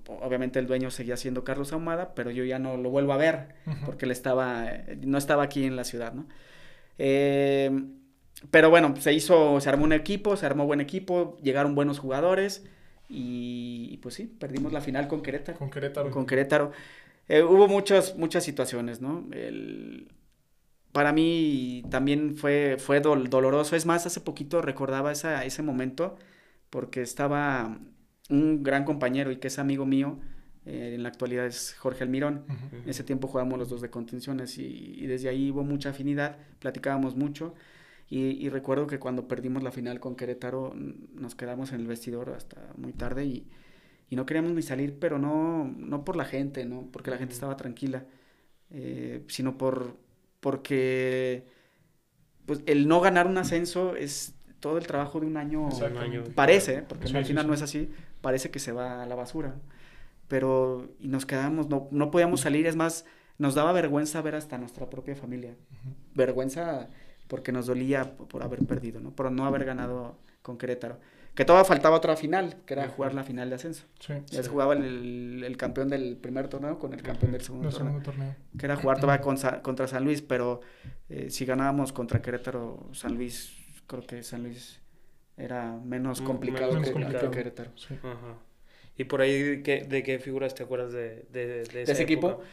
[0.07, 3.55] obviamente el dueño seguía siendo Carlos Ahumada, pero yo ya no lo vuelvo a ver
[3.85, 4.68] porque él estaba,
[5.03, 6.27] no estaba aquí en la ciudad, ¿no?
[6.98, 7.70] Eh,
[8.50, 12.64] pero bueno, se hizo, se armó un equipo, se armó buen equipo, llegaron buenos jugadores
[13.09, 15.59] y, y pues sí, perdimos la final con Querétaro.
[15.59, 16.11] Con Querétaro.
[16.11, 16.72] Con Querétaro.
[17.28, 19.26] Eh, hubo muchas, muchas situaciones, ¿no?
[19.32, 20.08] El-
[20.92, 23.76] para mí también fue, fue dol- doloroso.
[23.76, 26.16] Es más, hace poquito recordaba esa, ese momento
[26.70, 27.78] porque estaba
[28.30, 30.20] un gran compañero y que es amigo mío,
[30.66, 32.44] eh, en la actualidad es Jorge Almirón.
[32.48, 32.76] Ujú.
[32.84, 36.38] En ese tiempo jugábamos los dos de contenciones y, y desde ahí hubo mucha afinidad,
[36.60, 37.54] platicábamos mucho
[38.10, 42.30] y, y recuerdo que cuando perdimos la final con Querétaro nos quedamos en el vestidor
[42.30, 43.46] hasta muy tarde y,
[44.11, 46.88] y no queríamos ni salir, pero no, no por la gente, ¿no?
[46.93, 48.05] porque la gente estaba tranquila,
[48.71, 49.97] eh, sino por
[50.40, 51.47] porque
[52.47, 55.69] pues, el no ganar un ascenso es todo el trabajo de un año.
[56.35, 56.85] Parece, ¿eh?
[56.87, 57.49] porque Sí, al final sí.
[57.49, 57.90] no es así,
[58.21, 59.55] parece que se va a la basura.
[60.29, 63.05] Pero, y nos quedamos, no, no podíamos salir, es más,
[63.38, 65.55] nos daba vergüenza ver hasta nuestra propia familia.
[66.14, 66.88] Vergüenza
[67.29, 69.11] porque nos dolía por haber perdido, ¿no?
[69.11, 70.99] Por no haber ganado con Querétaro.
[71.35, 73.85] Que todavía faltaba otra final, que era jugar la final de ascenso.
[73.99, 74.14] Sí.
[74.27, 77.75] Ya se jugaba el, el campeón del primer torneo con el campeón del segundo El
[77.75, 78.37] torneo segundo torneo.
[78.57, 80.61] que era jugar todavía con contra San Luis, pero
[81.09, 83.53] eh, si ganábamos contra Querétaro, San Luis,
[83.88, 84.81] creo que San Luis
[85.37, 87.31] era menos Mm, complicado, menos que, complicado.
[87.31, 87.70] que Querétaro.
[87.77, 87.94] Sí.
[88.03, 88.38] Ajá.
[88.97, 92.03] ¿Y por ahí de qué, de qué figuras te acuerdas de, de, de, esa ese
[92.05, 92.29] equipo?
[92.31, 92.44] época?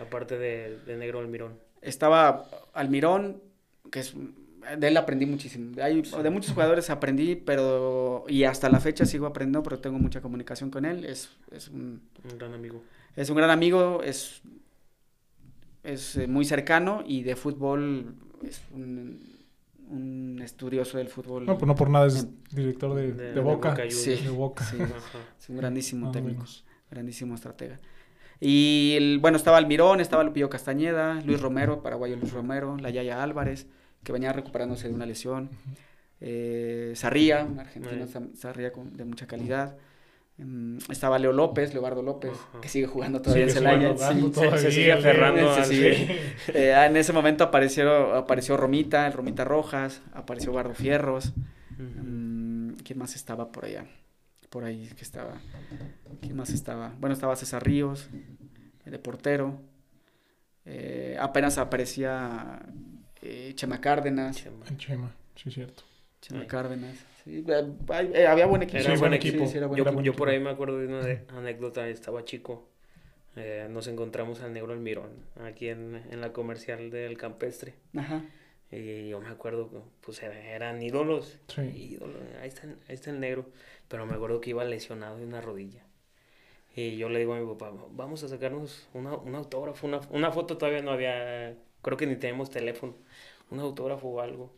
[0.00, 1.60] Aparte de, de Negro Almirón.
[1.80, 3.40] Estaba Almirón,
[3.92, 4.14] que es,
[4.78, 5.72] de él aprendí muchísimo.
[5.82, 10.20] Hay- de muchos jugadores aprendí, pero, y hasta la fecha sigo aprendiendo, pero tengo mucha
[10.20, 11.04] comunicación con él.
[11.04, 12.00] Es, es un,
[12.30, 12.82] Un gran amigo.
[13.14, 14.42] es un gran amigo, es,
[15.82, 19.36] es eh, muy cercano y de fútbol es un,
[19.88, 21.46] un estudioso del fútbol.
[21.46, 23.70] No, pues no por nada es director de, De- de de Boca.
[23.70, 23.94] Boca Juniors.
[24.02, 24.16] Sí.
[24.24, 24.64] De Boca.
[24.64, 24.76] Sí.
[25.40, 26.64] Es un grandísimo Más o técnico, menos.
[26.90, 27.78] grandísimo estratega.
[28.40, 33.22] Y el- bueno, estaba Almirón, estaba Lupillo Castañeda, Luis Romero, paraguayo Luis Romero, la Yaya
[33.22, 33.66] Álvarez,
[34.06, 35.50] que venía recuperándose de una lesión.
[36.20, 39.76] Eh, Sarría, un argentino Sarría de mucha calidad.
[40.38, 42.30] Mm, estaba Leo López, Leobardo López,
[42.62, 43.96] que sigue jugando todavía Sigue en Celaya.
[43.96, 44.58] sí.
[44.58, 46.20] se sigue el- aferrando se sigue.
[46.54, 51.32] Eh, en ese momento apareció, apareció Romita, el Romita Rojas, apareció Bardo Fierros.
[51.76, 53.86] Mm, ¿Quién más estaba por allá?
[54.50, 55.34] Por ahí que estaba.
[56.20, 56.92] ¿Quién más estaba?
[57.00, 58.08] Bueno, estaba César Ríos,
[58.84, 59.58] eh, de portero.
[60.64, 62.60] Eh, apenas aparecía
[63.22, 64.44] eh, Chema Cárdenas.
[64.68, 65.82] El Chema, sí, cierto.
[66.20, 66.46] Chema.
[66.46, 66.96] Cárdenas.
[67.24, 68.78] Sí, eh, había buen equipo.
[68.78, 69.46] Era Sí, buen equipo.
[69.46, 72.68] sí, era buen Yo, por ahí me acuerdo de una de- anécdota, estaba chico.
[73.38, 75.10] eh, nos encontramos al negro Almirón,
[75.44, 77.74] aquí en, en la comercial del campestre.
[77.94, 78.22] Ajá.
[78.72, 81.38] Y yo me acuerdo, pues era- eran ídolos.
[81.48, 81.60] Sí.
[81.62, 83.44] ídolos, ahí está, ahí está el negro.
[83.88, 85.84] Pero me acuerdo que iba lesionado de una rodilla.
[86.74, 90.32] Y yo le digo a mi papá, vamos a sacarnos una, un autógrafo, una, una
[90.32, 91.54] foto todavía no había,
[91.86, 92.96] creo que ni tenemos teléfono,
[93.50, 94.52] un autógrafo o algo.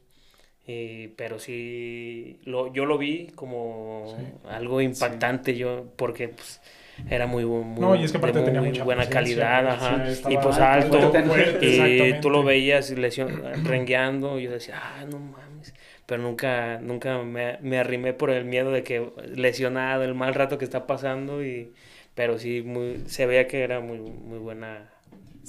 [0.66, 4.48] Y- pero sí, lo, yo lo vi como Sí.
[4.48, 6.60] algo impactante, yo, porque pues,
[7.08, 10.32] era muy, muy No, y es que aparte tenía muy mucha buena calidad, ajá, sí,
[10.32, 15.04] y pues alto, alto, fuerte, y tú lo veías lesión, rengueando, y yo decía, ah,
[15.06, 15.74] no mames,
[16.06, 20.58] pero nunca, nunca me, me arrimé por el miedo de que lesionado, el mal rato
[20.58, 21.72] que está pasando, y,
[22.14, 24.90] pero sí, muy, se veía que era muy, muy buena,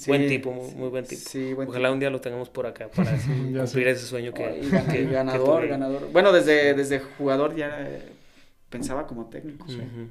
[0.08, 1.20] buen tipo, muy, sí, muy buen tipo.
[1.28, 3.90] sí, buen Ojalá un día lo tengamos por acá para cumplir sé.
[3.90, 4.60] ese sueño que,
[5.10, 6.10] ganador, ganador.
[6.12, 8.02] Bueno, desde, desde jugador ya eh,
[8.68, 9.66] pensaba como técnico.
[9.66, 10.08] Muy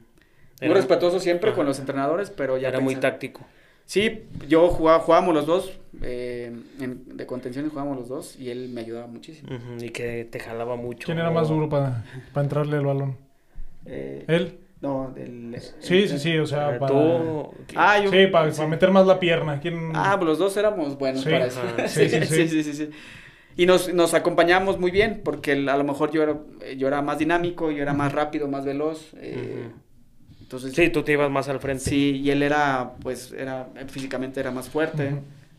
[0.60, 1.58] Era- respetuoso siempre Ajá.
[1.58, 3.46] con los entrenadores, pero ya Era muy táctico.
[3.86, 5.72] Sí, yo jugaba, jugábamos los dos,
[6.04, 9.50] eh, en- de contenciones jugábamos los dos y él me ayudaba muchísimo.
[9.82, 11.06] Y que te jalaba mucho.
[11.06, 13.18] ¿Quién era más duro para, para entrarle al balón?
[13.86, 14.60] Eh, ¿Él?
[14.82, 15.58] No, del...
[15.80, 16.92] Sí, el- sí, sí, o sea, Eh, para...
[16.94, 17.52] Tú...
[17.76, 18.10] Ah, yo...
[18.12, 18.58] Sí, para, sí.
[18.58, 19.60] para meter más la pierna.
[19.60, 19.92] ¿Quién...
[19.94, 21.62] Ah, pues los dos éramos buenos Sí, para eso.
[21.88, 22.48] sí, sí, sí.
[22.48, 22.90] sí, sí, sí.
[23.58, 26.38] Y nos, nos acompañamos muy bien, porque el- a lo mejor yo era,
[26.78, 29.12] yo era más dinámico, yo era más rápido, más veloz.
[29.18, 29.68] eh.
[30.42, 31.84] Entonces, Sí, tú te ibas más al frente.
[31.84, 35.12] Sí, y él era, pues, era, físicamente era más fuerte,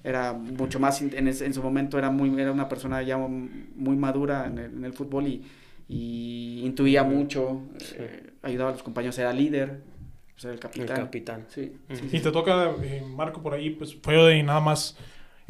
[0.02, 3.16] era mucho más, in- en, ese- en su momento era muy, era una persona ya
[3.18, 5.44] muy madura en el, en el fútbol y,
[5.88, 7.60] y intuía mucho,
[7.96, 9.80] eh, ayudaba a los compañeros, era líder,
[10.32, 11.46] pues, era el El capitán.
[11.48, 12.08] sí, sí.
[12.12, 14.96] Y te toca, eh, Marco, por ahí, pues fue de nada más,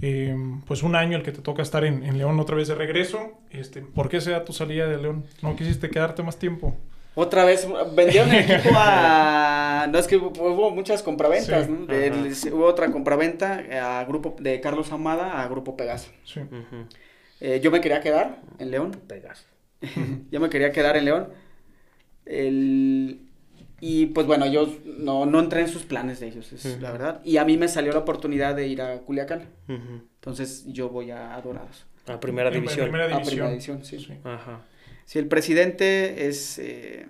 [0.02, 0.34] eh,
[0.66, 3.38] pues un año el que te toca estar en, en León otra vez de regreso.
[3.50, 5.24] Este, ¿Por qué se da tu salida de León?
[5.42, 6.76] ¿No quisiste quedarte más tiempo?
[7.16, 9.86] Otra vez vendieron el equipo a...
[9.90, 11.86] No, es que hubo, muchas compraventas, Sí, ¿no?
[11.86, 12.20] De- ajá.
[12.22, 16.10] les- hubo otra compraventa a grupo de Carlos Amada a Grupo Pegaso.
[16.24, 16.40] Sí.
[17.40, 18.92] Eh, yo me quería quedar en León.
[19.08, 19.46] Pegas.
[20.30, 21.28] yo me quería quedar en León.
[22.30, 23.20] El-
[23.82, 27.20] y pues bueno, yo no, no entré en sus planes de ellos, es la verdad.
[27.24, 29.44] Y a mí me salió la oportunidad de ir a Culiacán.
[29.68, 31.86] Entonces yo voy a, a Dorados.
[32.06, 32.82] A primera división.
[32.86, 33.26] primera A división.
[33.28, 33.98] primera división, sí.
[34.00, 34.12] Sí.
[34.24, 34.60] Ajá.
[35.06, 37.06] Sí, el presidente es eh,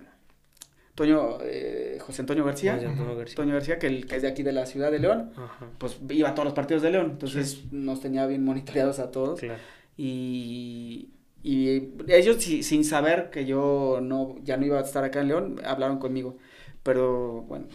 [0.95, 2.75] Toño, eh, José Antonio García.
[2.75, 3.33] José Antonio García.
[3.33, 5.31] Antonio García, que, el- que es de aquí de la ciudad de León.
[5.35, 5.67] Ajá.
[5.77, 7.07] Pues iba a todos los partidos de León.
[7.11, 9.39] Entonces nos tenía bien monitoreados a todos.
[9.41, 9.59] Claro.
[9.97, 11.09] Y,
[11.43, 15.27] y ellos si- sin saber que yo no ya no iba a estar acá en
[15.29, 16.37] León, hablaron conmigo.
[16.83, 17.67] Pero bueno,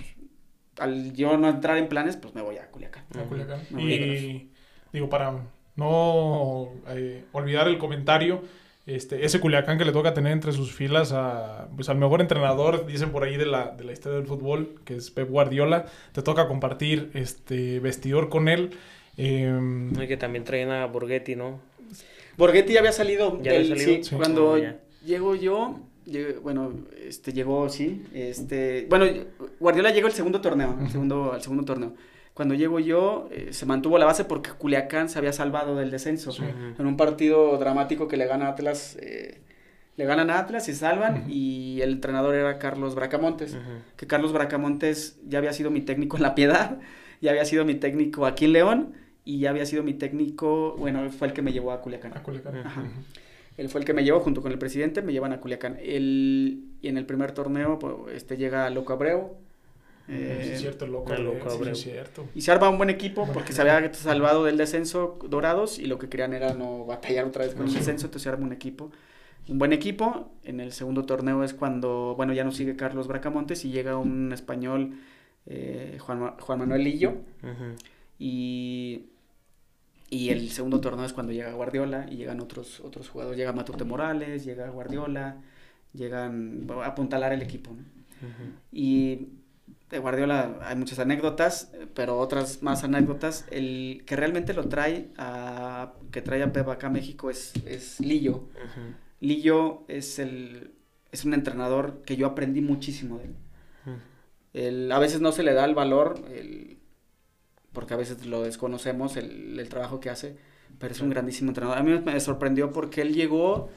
[0.78, 3.04] al yo no entrar en planes, pues me voy a Culiacán.
[3.18, 3.60] a Culiacán.
[3.70, 4.50] No, Y
[4.92, 5.34] digo, para
[5.76, 8.42] no eh, olvidar el comentario,
[8.86, 12.86] este, ese Culiacán que le toca tener entre sus filas a, pues, al mejor entrenador,
[12.86, 16.22] dicen por ahí de la, de la historia del fútbol, que es Pep Guardiola, te
[16.22, 18.70] toca compartir este vestidor con él.
[19.16, 21.58] em, Y que también traen a Borghetti, ¿no?
[22.36, 23.96] Borghetti ya había salido, ¿Ya había del- salido?
[23.96, 24.14] sí, Sí.
[24.16, 24.76] cuando Oh, ya.
[25.04, 25.80] llego yo,
[26.42, 26.72] bueno,
[27.06, 29.06] este llegó, sí, este, bueno,
[29.58, 31.94] Guardiola llegó el segundo torneo, el segundo, al segundo torneo.
[32.34, 36.32] Cuando llego yo, eh, se mantuvo la base porque Culiacán se había salvado del descenso.
[36.78, 39.40] En un partido dramático que le gana a Atlas, eh,
[39.96, 43.56] le ganan a Atlas y salvan, y el entrenador era Carlos Bracamontes.
[43.96, 46.76] Que Carlos Bracamontes ya había sido mi técnico en La Piedad,
[47.22, 48.92] ya había sido mi técnico aquí en León,
[49.26, 52.16] y ya había sido mi técnico, bueno, fue el que me llevó a Culiacán.
[52.16, 52.56] a Culiacán.
[52.56, 52.84] Ajá.
[53.58, 55.76] Él fue el que me llevó junto con el presidente, me llevan a Culiacán.
[55.82, 59.32] El, y en el primer torneo, pues, este, llega Loco Abreu.
[60.08, 61.12] eh, Sí, es cierto, loco.
[61.12, 61.72] el loco Abreu, sí, Abreu.
[61.72, 62.26] es cierto.
[62.34, 65.98] y se arma un buen equipo porque se había salvado del descenso Dorados y lo
[65.98, 68.90] que querían era no batallar otra vez con el descenso, entonces se arma un equipo.
[69.48, 70.30] Un buen equipo.
[70.44, 74.32] En el segundo torneo es cuando, bueno, ya no sigue Carlos Bracamontes y llega un
[74.32, 74.98] español,
[75.46, 77.10] eh, Juan, Juan Manuel Lillo.
[77.42, 77.74] Ujú.
[78.18, 79.06] Y,
[80.10, 83.38] y el segundo torneo es cuando llega Guardiola y llegan otros, otros jugadores.
[83.38, 85.36] Llega Matute Morales, llega Guardiola,
[85.92, 87.72] llegan a apuntalar el equipo.
[87.72, 87.82] ¿no?
[88.72, 89.28] Y
[89.90, 93.46] de Guardiola hay muchas anécdotas, pero otras más anécdotas.
[93.50, 97.98] El que realmente lo trae a, que trae a Pep acá a México es, es
[98.00, 98.48] Lillo.
[99.20, 100.70] Lillo es el,
[101.12, 103.34] es un entrenador que yo aprendí muchísimo de él.
[104.52, 106.75] El- a veces no se le da el valor, el-
[107.76, 110.36] porque a veces lo desconocemos, el, el trabajo que hace,
[110.78, 111.76] pero es un grandísimo entrenador.
[111.78, 113.68] A mí me sorprendió porque él llegó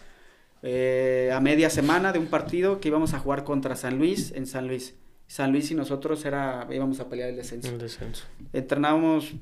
[0.64, 4.46] eh, a media semana de un partido que íbamos a jugar contra San Luis en
[4.48, 4.96] San Luis.
[5.28, 7.70] San Luis y nosotros era, íbamos a pelear el descenso.
[7.70, 8.24] El descenso.
[8.54, 9.34] Entrenábamos,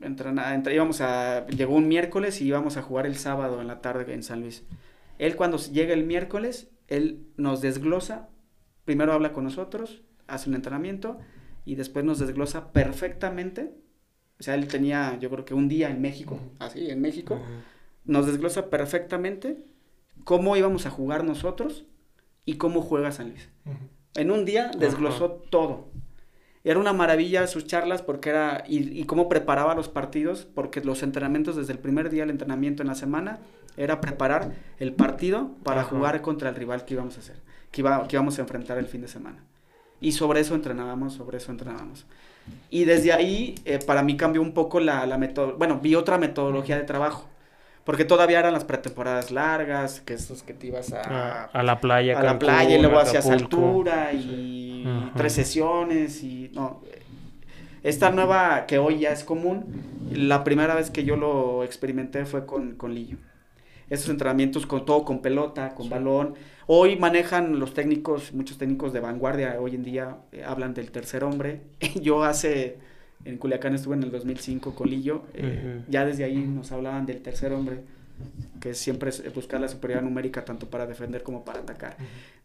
[0.00, 3.80] entrena- entre- íbamos a, llegó un miércoles y íbamos a jugar el sábado en la
[3.82, 4.64] tarde en San Luis.
[5.18, 8.28] Él cuando llega el miércoles, él nos desglosa,
[8.84, 11.18] primero habla con nosotros, hace un entrenamiento
[11.64, 13.70] y después nos desglosa perfectamente.
[14.42, 17.40] O sea, él tenía, yo creo que un día en México, así, en México,
[18.04, 19.56] nos desglosa perfectamente
[20.24, 21.84] cómo íbamos a jugar nosotros
[22.44, 23.48] y cómo juega San Luis.
[24.16, 25.90] En un día desglosó todo.
[26.64, 31.04] Era una maravilla sus charlas porque era, y, y cómo preparaba los partidos, porque los
[31.04, 33.38] entrenamientos desde el primer día, el entrenamiento en la semana,
[33.76, 37.36] era preparar el partido para jugar contra el rival que íbamos a hacer,
[37.70, 39.44] que, iba, que íbamos a enfrentar el fin de semana.
[40.00, 42.06] Y sobre eso entrenábamos, sobre eso entrenábamos.
[42.70, 46.18] Y desde ahí, eh, para mí cambió un poco la, la metodología, bueno, vi otra
[46.18, 47.28] metodología de trabajo,
[47.84, 51.80] porque todavía eran las pretemporadas largas, que esos que te ibas a, A, a la
[51.80, 52.18] playa.
[52.18, 56.82] a la Cancún, playa y luego hacías altura y tres sesiones y no.
[57.82, 62.46] Esta nueva que hoy ya es común, la primera vez que yo lo experimenté fue
[62.46, 63.18] con, con Lillo.
[63.90, 66.34] Esos entrenamientos con todo, con pelota, con balón.
[66.66, 71.24] Hoy manejan los técnicos, muchos técnicos de vanguardia, hoy en día eh, hablan del tercer
[71.24, 71.60] hombre.
[72.00, 72.76] Yo hace,
[73.24, 77.20] en Culiacán estuve en el 2005 con Lillo, eh, ya desde ahí nos hablaban del
[77.20, 77.80] tercer hombre,
[78.60, 81.96] que siempre es buscar la superioridad numérica tanto para defender como para atacar.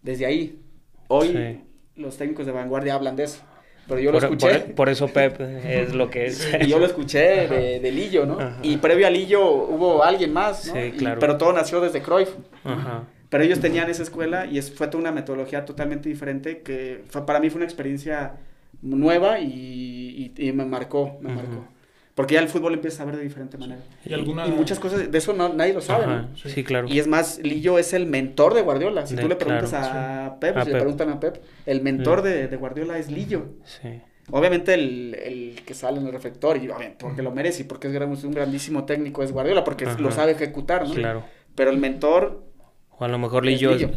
[0.02, 0.60] Desde ahí,
[1.08, 1.62] hoy Sí.
[2.02, 3.42] los técnicos de vanguardia hablan de eso.
[3.88, 4.60] Pero yo lo Por, escuché.
[4.60, 6.46] por- por eso Pep es lo que es.
[6.62, 8.38] Y yo lo escuché de, de Lillo, ¿no?
[8.38, 8.58] Ajá.
[8.62, 10.74] Y previo a Lillo hubo alguien más, ¿no?
[10.74, 11.20] Sí, Y- claro.
[11.22, 12.32] pero todo nació desde Cruyff.
[12.66, 13.04] Ajá.
[13.30, 17.26] Pero ellos tenían esa escuela y es, fue toda una metodología totalmente diferente que fue,
[17.26, 18.36] para mí fue una experiencia
[18.82, 21.36] nueva y, y- y me marcó, me Ujú.
[21.42, 21.68] marcó.
[22.16, 23.82] Porque ya el fútbol empieza a ver de diferente manera.
[24.04, 26.22] ¿Y alguna- Y muchas cosas, de eso no, nadie lo sabe, Ajá.
[26.24, 26.50] ¿no?
[26.50, 26.88] Sí, claro.
[26.88, 29.06] Y es más, Lillo es el mentor de Guardiola.
[29.06, 30.82] Si De- tú le preguntas claro, a Pep, A si le Pep.
[30.82, 31.38] preguntan a Pep,
[31.68, 32.24] el mentor Mm.
[32.24, 33.46] de, de Guardiola es Lillo.
[33.66, 34.02] Sí.
[34.32, 37.88] Obviamente el, el que sale en el reflector, y obviamente porque lo merece y porque
[37.88, 40.00] es un grandísimo técnico es Guardiola, porque Ajá.
[40.00, 40.96] lo sabe ejecutar, ¿no?
[40.96, 41.24] Claro.
[41.56, 42.44] Pero el mentor,
[43.00, 43.92] O a lo mejor Es Lillo, Lillo.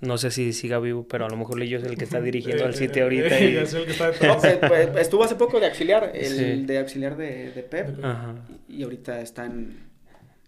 [0.00, 2.64] no sé si siga vivo, pero a lo mejor Lillo es el que está dirigiendo
[2.64, 3.38] Eh, al City eh, ahorita.
[3.38, 4.44] eh, y- que está no, detrás.
[4.44, 6.62] eh, pues, estuvo hace poco de auxiliar, el Sí.
[6.66, 8.34] de auxiliar de, de Pep, Ajá.
[8.68, 9.76] y ahorita está en,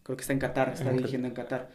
[0.03, 1.69] creo que está en Qatar, está En dirigiendo en Qatar.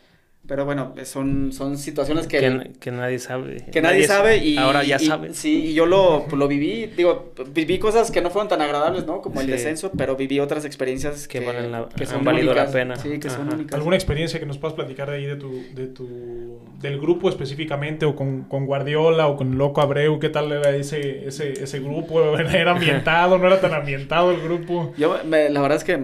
[0.47, 2.39] Pero bueno, son, son situaciones que...
[2.39, 3.65] Que, que nadie sabe.
[3.71, 5.35] que nadie sabe y Ahora ya y- saben.
[5.35, 9.21] sí y yo lo, lo viví digo viví cosas que no fueron tan agradables no
[9.21, 9.51] como el Sí.
[9.51, 12.95] descenso pero viví otras experiencias Que que, valen la- que han valido la pena.
[12.95, 15.85] sí que son únicas ¿Alguna experiencia que nos puedas platicar de ahí de tu, de
[15.87, 20.17] tu, del grupo específicamente o con, con Guardiola o con Loco Abreu?
[20.19, 22.21] ¿Qué tal era ese, ese, ese grupo?
[22.39, 23.37] ¿Era ambientado?
[23.37, 24.93] ¿No era tan ambientado el grupo?
[24.97, 26.03] yo me- la verdad es que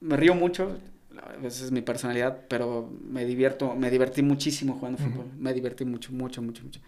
[0.00, 0.76] me río mucho
[1.44, 5.26] esa es mi personalidad pero me divierto me divertí muchísimo jugando fútbol.
[5.38, 6.80] Me divertí mucho mucho mucho mucho.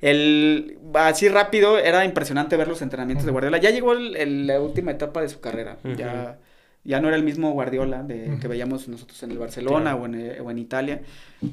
[0.00, 3.58] El así rápido era impresionante ver los entrenamientos de Guardiola.
[3.58, 5.78] Ya llegó el- el- la última etapa de su carrera.
[5.96, 6.38] Ya
[6.84, 10.02] ya no era el mismo Guardiola de, que veíamos nosotros en el Barcelona Claro.
[10.02, 11.00] o, en, eh, o en Italia,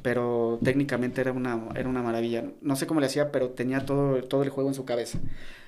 [0.01, 2.45] pero técnicamente era una, era una maravilla.
[2.63, 5.19] No sé cómo le hacía, pero tenía todo, todo el juego en su cabeza.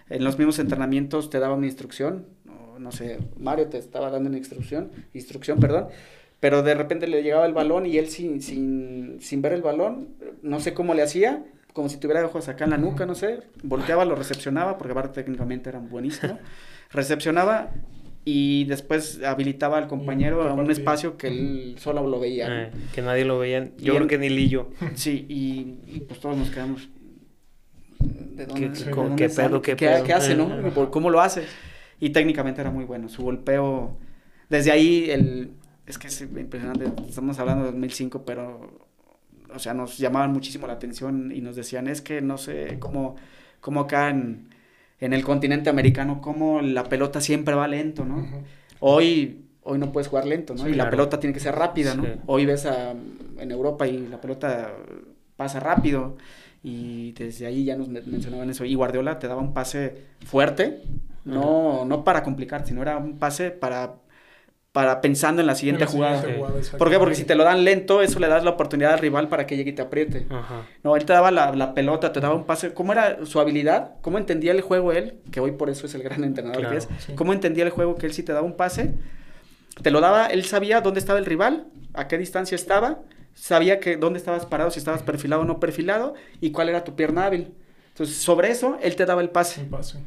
[0.10, 2.26] En los mismos entrenamientos te daba una instrucción,
[2.80, 5.90] no sé, Mario te estaba dando una instrucción, instrucción, perdón,
[6.42, 10.10] pero de repente le llegaba el balón y él sin, sin, sin ver el balón,
[10.42, 13.40] no sé cómo le hacía, como si tuviera ojos acá en la nuca, no sé,
[13.64, 16.38] volteaba, lo recepcionaba, porque aparte técnicamente eran buenísimos,
[16.92, 17.72] recepcionaba
[18.26, 22.48] y después habilitaba al compañero a un espacio que él solo lo veía.
[22.66, 23.70] Eh, que nadie lo veía.
[23.80, 24.70] Y Yo creo en- que ni Lillo.
[24.96, 26.90] Sí, y, y, pues todos nos quedamos.
[28.00, 30.04] ¿De dónde, ¿Qué- de con- dónde qué pedo, qué ¿Qué, pedo?
[30.04, 30.68] qué hace, Eh, no?
[30.68, 30.88] eh.
[30.92, 31.44] ¿Cómo lo hace?
[32.00, 33.10] Y técnicamente era muy bueno.
[33.10, 33.98] Su golpeo.
[34.50, 35.52] Desde ahí, el.
[35.86, 36.86] Es que es impresionante.
[37.08, 38.90] Estamos hablando de 2005, pero.
[39.54, 43.16] O sea, nos llamaban muchísimo la atención y nos decían: es que no sé cómo,
[43.60, 44.50] cómo acá en,
[45.00, 48.26] en el continente americano, cómo la pelota siempre va lento, ¿no?
[48.80, 50.64] Hoy, hoy no puedes jugar lento, ¿no?
[50.64, 50.92] Sí, y la claro.
[50.92, 52.04] pelota tiene que ser rápida, ¿no?
[52.04, 52.10] Sí.
[52.28, 54.72] Hoy ves a, en Europa y la pelota
[55.36, 56.16] pasa rápido
[56.64, 58.64] y desde ahí ya nos men- mencionaban eso.
[58.64, 60.82] Y Guardiola te daba un pase fuerte,
[61.26, 63.96] no, no para complicar, sino era un pase para
[64.72, 66.22] para pensando en la En siguiente la jugada.
[66.22, 66.98] siguiente jugada, ¿Por qué?
[66.98, 69.58] Porque si te lo dan lento, eso le das la oportunidad al rival para que
[69.58, 70.28] llegue y te apriete.
[70.30, 70.66] Ajá.
[70.84, 72.74] No, él te daba la, la pelota, te daba un pase.
[72.74, 73.96] ¿Cómo era su habilidad?
[74.02, 75.16] ¿Cómo entendía el juego él?
[75.32, 76.90] Que hoy por eso es el gran entrenador Claro, que es.
[77.06, 77.14] sí.
[77.16, 78.94] ¿Cómo entendía el juego que él sí te daba un pase?
[79.82, 83.00] Te lo daba, él sabía dónde estaba el rival, a qué distancia estaba,
[83.34, 86.96] sabía que dónde estabas parado, si estabas perfilado o no perfilado, y cuál era tu
[86.96, 87.54] pierna hábil.
[87.90, 89.62] Entonces, sobre eso, él te daba el pase.
[89.62, 90.00] Un pase.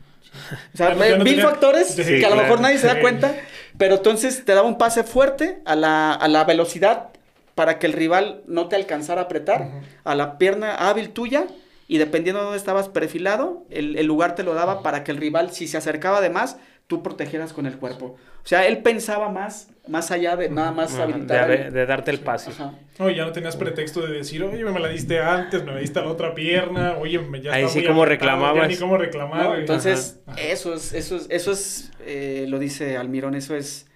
[0.72, 2.43] O sea, no- mil tenía- factores Sí, que a lo claro.
[2.43, 3.35] mejor nadie se da cuenta,
[3.78, 7.09] pero entonces te daba un pase fuerte a la, a la velocidad
[7.55, 9.68] para que el rival no te alcanzara a apretar,
[10.05, 11.45] a la pierna hábil tuya,
[11.87, 15.18] y dependiendo de dónde estabas perfilado, el, el lugar te lo daba para que el
[15.18, 16.57] rival, si se acercaba de más,
[16.87, 18.16] tú protegieras con el cuerpo.
[18.43, 21.49] O sea, él pensaba más, más allá de nada más Ajá, de, habilitar.
[21.49, 22.51] de- de darte el pase.
[22.51, 22.74] Ajá.
[22.99, 25.99] No, ya no tenías pretexto de decir, oye, me la diste antes, me la diste
[25.99, 28.68] a la otra pierna, oye, me ya Ahí sí muy como reclamabas.
[28.68, 29.43] ni cómo reclamar.
[29.45, 30.41] No, entonces, Ajá.
[30.41, 33.87] eso es, eso es, eso es, eh, lo dice Almirón, eso es,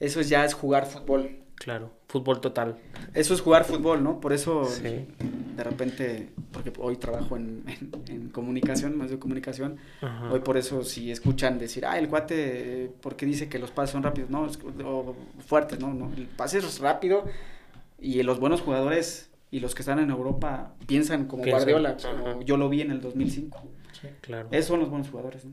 [0.00, 1.40] eso es ya es jugar fútbol.
[1.56, 2.76] Claro, fútbol total.
[3.14, 4.18] Eso es jugar fútbol, ¿no?
[4.18, 4.82] Por eso, Sí.
[5.56, 10.32] de repente, porque hoy trabajo en, en- en comunicación, más de comunicación, Ajá.
[10.32, 13.70] hoy por eso si escuchan decir, ah, el guate, eh, ¿por qué dice que los
[13.70, 14.30] pases son rápidos?
[14.30, 15.14] No, es- o
[15.46, 17.24] fuertes, no, no, el pase es rápido
[18.00, 22.32] y los buenos jugadores y los que están en Europa piensan como Piensan, Guardiola, ajá.
[22.32, 23.62] como yo lo vi en el 2005.
[24.00, 24.08] Sí.
[24.22, 24.48] Claro.
[24.50, 25.52] Esos son los buenos jugadores, ¿no?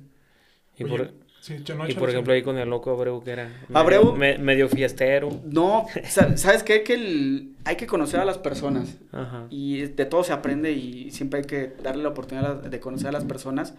[0.78, 1.14] Y Oye, por,
[1.46, 4.14] sí, yo no, y por ejemplo ahí con el loco Abreu que era Abreu- medio,
[4.14, 5.30] me- medio fiestero.
[5.46, 6.84] No, sa- ¿sabes qué?
[6.84, 8.98] Que el- hay que conocer a las personas.
[9.12, 9.46] Ajá.
[9.50, 13.12] Y de todo se aprende y siempre hay que darle la oportunidad de conocer a
[13.12, 13.76] las personas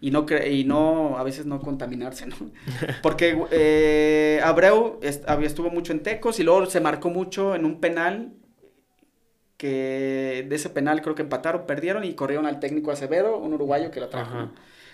[0.00, 2.36] y no cre- y no a veces no contaminarse, ¿no?
[3.02, 8.32] Porque eh, Abreu estuvo mucho en Tecos y luego se marcó mucho en un penal
[9.56, 13.90] que de ese penal creo que empataron, perdieron y corrieron al técnico Acevedo, un uruguayo
[13.90, 14.30] que lo trajo.
[14.36, 14.50] Ajá.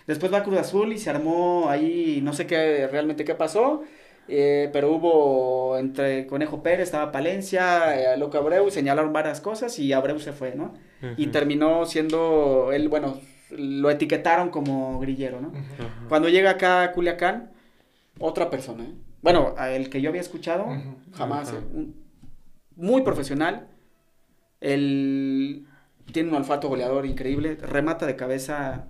[0.07, 3.83] Después va a Cruz Azul y se armó ahí, no sé qué realmente qué pasó,
[4.29, 9.93] eh, pero hubo entre Conejo Pérez, estaba Palencia, eh, Loco Abreu, señalaron varias cosas y
[9.93, 10.75] Abreu se fue, ¿no?
[11.17, 13.19] Y terminó siendo, él, bueno,
[13.51, 15.53] lo etiquetaron como grillero, ¿no?
[16.09, 17.53] Cuando llega acá a Culiacán,
[18.19, 18.93] otra persona, ¿eh?
[19.23, 20.67] Bueno, a el que yo había escuchado,
[21.15, 21.51] jamás.
[21.53, 21.57] ¿eh?
[21.73, 22.05] Un-
[22.77, 23.69] muy profesional,
[24.61, 25.67] él
[26.13, 28.89] tiene un olfato goleador increíble, remata de cabeza,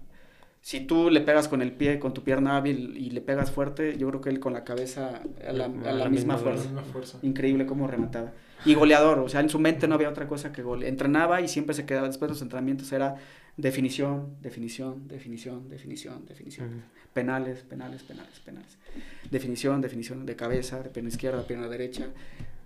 [0.65, 3.99] si tú le pegas con el pie, con tu pierna hábil y le pegas fuerte,
[3.99, 6.83] yo creo que él con la cabeza a la, a la A la misma misma
[6.83, 7.19] fuerza.
[7.21, 8.33] Increíble cómo remataba.
[8.65, 10.89] Y goleador, o sea, en su mente no había otra cosa que gole.
[10.89, 13.17] Entrenaba y siempre se quedaba, después de los entrenamientos era
[13.59, 16.83] definición, definición, definición, definición, definición.
[17.12, 18.79] Penales, penales, penales, penales.
[19.31, 22.07] Definición, definición de cabeza, de pierna izquierda, pierna derecha,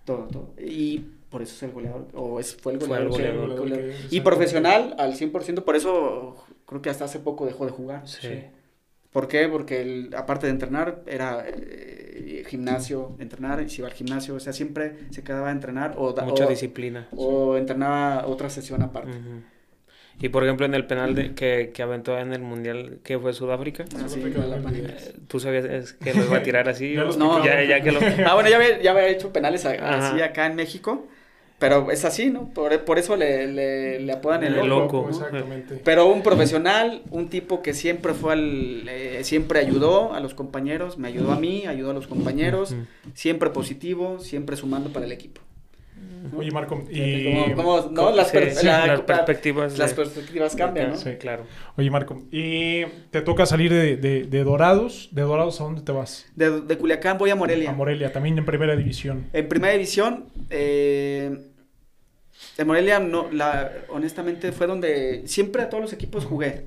[0.05, 0.55] todo, todo.
[0.57, 3.93] Y por eso es el goleador, o es, fue el Fue el goleador.
[4.11, 8.07] Y profesional al 100%, por eso creo que hasta hace poco dejó de jugar.
[8.09, 8.45] Sí.
[9.11, 9.49] ¿Por qué?
[9.49, 14.41] Porque él, aparte de entrenar, era eh, gimnasio, entrenar, y se iba al gimnasio, o
[14.41, 17.09] sea, siempre se quedaba a entrenar o, da- Mucha o, disciplina.
[17.17, 19.13] o entrenaba otra sesión aparte.
[20.21, 23.33] Y por ejemplo en el penal de, que, que aventó en el mundial que fue
[23.33, 24.97] Sudáfrica, Ah, sí, mundial.
[25.29, 26.95] ¿tú sabías es que lo iba a tirar así?
[26.97, 27.45] Ya No.
[27.45, 28.01] ya, ya que lo...
[28.27, 31.07] Ah, bueno, ya había, ya había hecho penales a- así acá en México,
[31.59, 32.49] pero es así, ¿no?
[32.55, 34.99] Por, por eso le, le, le apodan el, El loco.
[34.99, 35.09] loco.
[35.09, 35.81] Exactamente.
[35.85, 40.99] Pero un profesional, un tipo que siempre fue al, eh, siempre ayudó a los compañeros,
[40.99, 42.75] me ayudó a mí, ayudó a los compañeros,
[43.15, 45.41] siempre positivo, siempre sumando para el equipo.
[46.37, 47.53] Oye, Marco, y...
[47.55, 48.11] Cómo, ¿no?
[48.11, 49.79] Las, Sí, per- sí, la- las la- perspectivas.
[49.79, 50.97] las de- perspectivas cambian, ¿no?
[50.97, 51.45] Sí, claro.
[51.77, 55.09] Oye, Marco, y te toca salir de, de- de Dorados.
[55.13, 56.27] ¿De Dorados a dónde te vas?
[56.35, 57.71] De, de Culiacán voy a Morelia.
[57.71, 59.27] A Morelia, también en primera división.
[59.33, 61.48] En primera división, eh,
[62.59, 66.67] en Morelia, no, la, honestamente, fue donde siempre a todos los equipos jugué.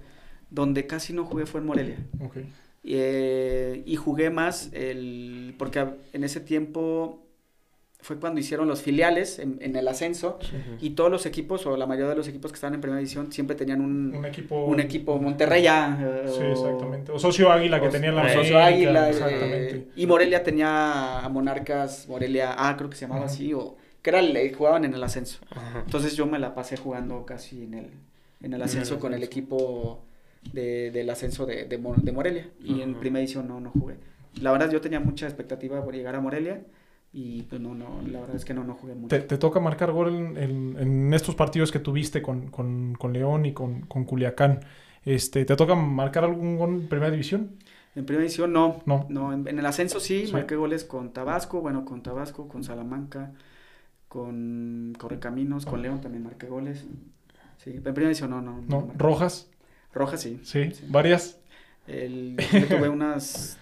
[0.49, 1.97] Donde casi no jugué fue en Morelia.
[2.25, 2.37] Ok.
[2.83, 7.19] Eh, y jugué más el, porque en ese tiempo
[7.99, 10.39] fue cuando hicieron los filiales en, en el ascenso
[10.81, 13.31] y todos los equipos o la mayoría de los equipos que estaban en primera división
[13.31, 14.65] siempre tenían un, Un equipo...
[14.65, 15.99] un equipo Monterrey ya.
[16.01, 17.11] eh, Sí, o- exactamente.
[17.11, 19.87] O Socio Águila que o- tenía la o América, Socio Águila, eh, Exactamente.
[19.95, 24.19] y Morelia tenía a Monarcas, Morelia A, creo que se llamaba así, o que era
[24.19, 25.39] el, jugaban en el ascenso.
[25.51, 25.81] Ajá.
[25.85, 27.87] Entonces yo me la pasé jugando casi en el,
[28.41, 30.03] en el ascenso con el equipo
[30.53, 32.49] de, del ascenso de, de, Mo- de Morelia.
[32.63, 33.95] Y en primera edición no, no jugué.
[34.41, 36.63] La verdad yo tenía mucha expectativa por llegar a Morelia
[37.13, 39.09] y pues no, no, la verdad es que no, no jugué mucho.
[39.09, 43.13] Te, te toca marcar gol en, en- en estos partidos que tuviste con, con- con
[43.13, 44.61] León y con, con Culiacán.
[45.03, 47.57] Este, ¿Te toca marcar algún gol en primera división?
[47.95, 48.81] En primera edición no.
[48.85, 49.33] No.
[49.33, 50.31] en, en el ascenso sí, Sí.
[50.33, 53.33] marqué goles con Tabasco, bueno, con Tabasco, con Salamanca,
[54.11, 56.83] con Correcaminos, con León también marqué goles.
[57.63, 58.61] Sí, en primera edición no, no.
[58.67, 58.91] ¿No?
[58.97, 59.49] ¿Rojas?
[59.93, 60.41] Rojas sí.
[60.43, 60.71] Sí.
[60.73, 60.83] Sí.
[60.89, 61.39] ¿Varias?
[61.87, 63.57] El, yo tuve unas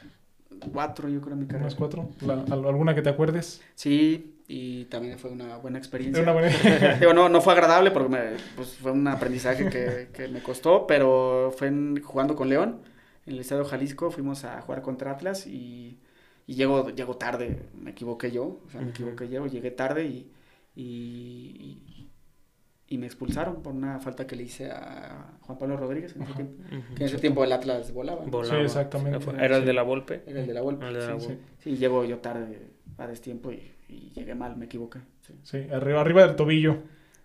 [0.74, 1.66] cuatro, yo creo, en mi carrera.
[1.66, 2.10] ¿Unas cuatro?
[2.26, 3.62] La- ¿Alguna que te acuerdes?
[3.76, 6.24] Sí, y también fue una buena experiencia.
[6.24, 6.50] Una buena-
[7.00, 10.88] Digo, no, no fue agradable porque me- pues, fue un aprendizaje que, que me costó,
[10.88, 12.80] pero fue en- jugando con León,
[13.28, 16.00] en el Estadio Jalisco, fuimos a jugar contra Atlas y,
[16.48, 20.32] y llego, llego tarde, me equivoqué yo, o sea, me equivoqué yo, llegué tarde y,
[20.84, 22.10] y,
[22.88, 26.34] y me expulsaron por una falta que le hice a Juan Pablo Rodríguez en ese
[26.34, 26.64] tiempo,
[26.96, 28.32] que en ese tiempo el Atlas volaba, ¿no?
[28.32, 28.56] Volaba.
[28.60, 29.26] Sí, exactamente.
[29.40, 30.24] Era el de la Volpe.
[30.26, 30.88] era el de la Volpe.
[30.88, 31.44] El de la sí, Volpe.
[31.60, 32.68] sí, llego yo tarde
[32.98, 35.00] a destiempo y, y llegué mal, me equivoqué.
[35.22, 35.34] Sí.
[35.44, 36.78] Sí, arriba, arriba del tobillo.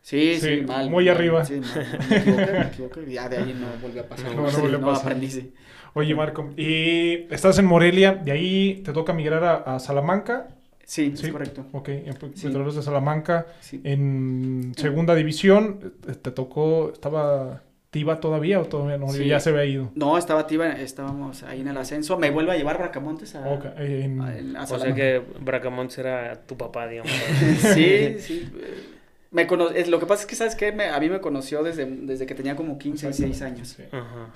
[0.03, 0.91] Sí, Sí, sí, mal.
[0.91, 1.45] muy mal, arriba.
[1.47, 3.05] Sí, mal, me equivoqué, me equivoqué.
[3.09, 4.35] y Ya de ahí no volvió a pasar.
[4.37, 5.07] No, no Sí, volvió a no pasar.
[5.07, 5.55] aprendí, sí.
[5.95, 10.49] Oye, Marco, y estás en Morelia, de ahí te toca migrar a, a Salamanca.
[10.87, 11.27] Sí, Sí.
[11.27, 11.67] es correcto.
[11.73, 12.49] Ok, en Sí.
[12.49, 13.47] De Salamanca.
[13.61, 13.81] Sí.
[13.85, 19.09] En segunda división, eh, te tocó, ¿estaba Tiva todavía o todavía no?
[19.09, 19.25] Sí.
[19.27, 19.91] Ya se había ido.
[19.95, 22.19] No, estaba Tiva, estábamos ahí en el ascenso.
[22.19, 25.99] Me vuelve a llevar Bracamontes a, Ok, en- a- en- a O sea que Bracamontes
[25.99, 27.13] era tu papá, digamos.
[27.79, 28.51] Sí, sí.
[28.57, 28.75] eh,
[29.31, 30.71] Me cono- es- lo que pasa es que, ¿sabes qué?
[30.73, 33.69] Me- a mí me conoció desde, desde que tenía como 15 y 6 años.
[33.77, 33.83] Sí.
[33.91, 34.29] Ajá.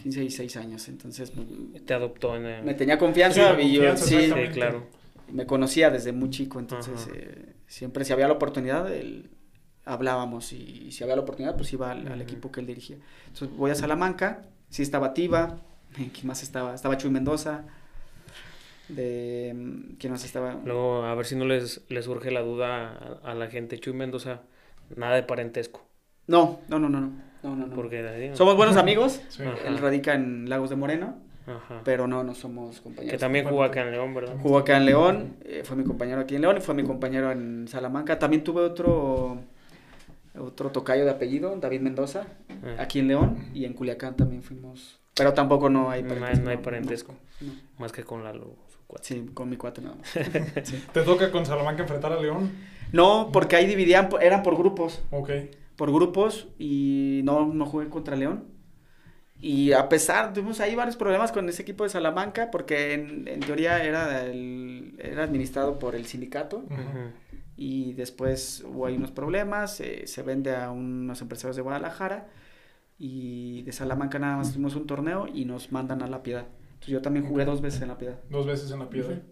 [0.00, 0.88] 15 y 6 años.
[0.88, 1.32] Entonces,
[1.84, 2.62] Te adoptó en el...
[2.64, 4.16] me tenía confianza Sí, y yo, confianza, sí.
[4.46, 4.86] Sí, claro.
[5.32, 9.30] Me conocía desde muy chico, entonces eh, siempre si había la oportunidad, él,
[9.84, 12.96] hablábamos y, si había la oportunidad, pues iba al, equipo que él dirigía.
[13.26, 15.58] Entonces voy a Salamanca, sí estaba Tiva,
[15.94, 16.74] ¿quién más estaba?
[16.74, 17.64] Estaba Chuy Mendoza,
[18.88, 19.54] de,
[19.98, 20.60] ¿quién más estaba?
[20.64, 23.78] Luego, a ver si no les, les surge la duda a, a la gente.
[23.78, 24.42] Chuy Mendoza,
[24.96, 25.86] nada de parentesco.
[26.26, 27.12] No, no, no, no, no,
[27.42, 27.74] no, no, no.
[27.74, 29.42] Porque Somos buenos amigos, Sí.
[29.66, 31.82] Él radica en Lagos de Moreno, Ajá.
[31.84, 33.12] pero no, no somos compañeros.
[33.12, 34.36] Que también jugó acá en León, ¿verdad?
[34.42, 37.30] Jugó acá en León, eh, fue mi compañero aquí en León y fue mi compañero
[37.32, 38.18] en Salamanca.
[38.18, 39.38] También tuve otro
[40.38, 42.76] otro tocayo de apellido, David Mendoza, Ah.
[42.82, 44.98] aquí en León y en Culiacán también fuimos.
[45.14, 46.44] Pero tampoco no hay No hay- parentesco.
[46.44, 47.14] no hay parentesco.
[47.40, 47.52] no.
[47.78, 49.04] Más que con Lalo, su cuate.
[49.04, 50.08] Sí, con mi cuate nada más.
[50.64, 50.82] Sí.
[50.92, 52.50] ¿Te toca con Salamanca enfrentar a León?
[52.92, 55.30] No, porque ahí dividían, eran por grupos, Ok.
[55.76, 58.44] por grupos y no, no jugué contra León.
[59.46, 63.40] Y a pesar, tuvimos ahí varios problemas con ese equipo de Salamanca porque en, en
[63.40, 66.64] teoría era, el- era administrado por el sindicato.
[67.56, 72.26] Y después hubo ahí unos problemas, eh, se vende a unos empresarios de Guadalajara
[72.98, 76.46] y de Salamanca nada más tuvimos un torneo y nos mandan a La Piedad.
[76.74, 78.18] Entonces yo también jugué dos veces en La Piedad.
[78.30, 79.12] Dos veces en la piedra.
[79.14, 79.22] Ujú.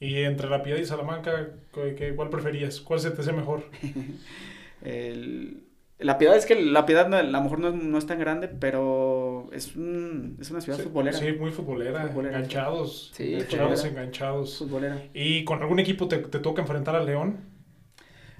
[0.00, 2.80] Y entre la piedra y Salamanca, ¿qué, qué- cuál preferías?
[2.80, 3.62] ¿Cuál se te hace mejor?
[4.82, 5.62] El-
[6.02, 8.18] La Piedad es que La Piedad no- a lo mejor no, es- no es tan
[8.18, 11.16] grande, pero es, un- es una ciudad Sí, futbolera.
[11.18, 12.06] Sí, muy futbolera.
[12.08, 12.36] Futbolera.
[12.36, 13.10] Enganchados.
[13.14, 13.88] Sí, enganchados, futbolera.
[13.88, 14.58] enganchados.
[14.58, 15.02] Futbolera.
[15.14, 17.36] ¿Y con algún equipo te, te toca enfrentar a León?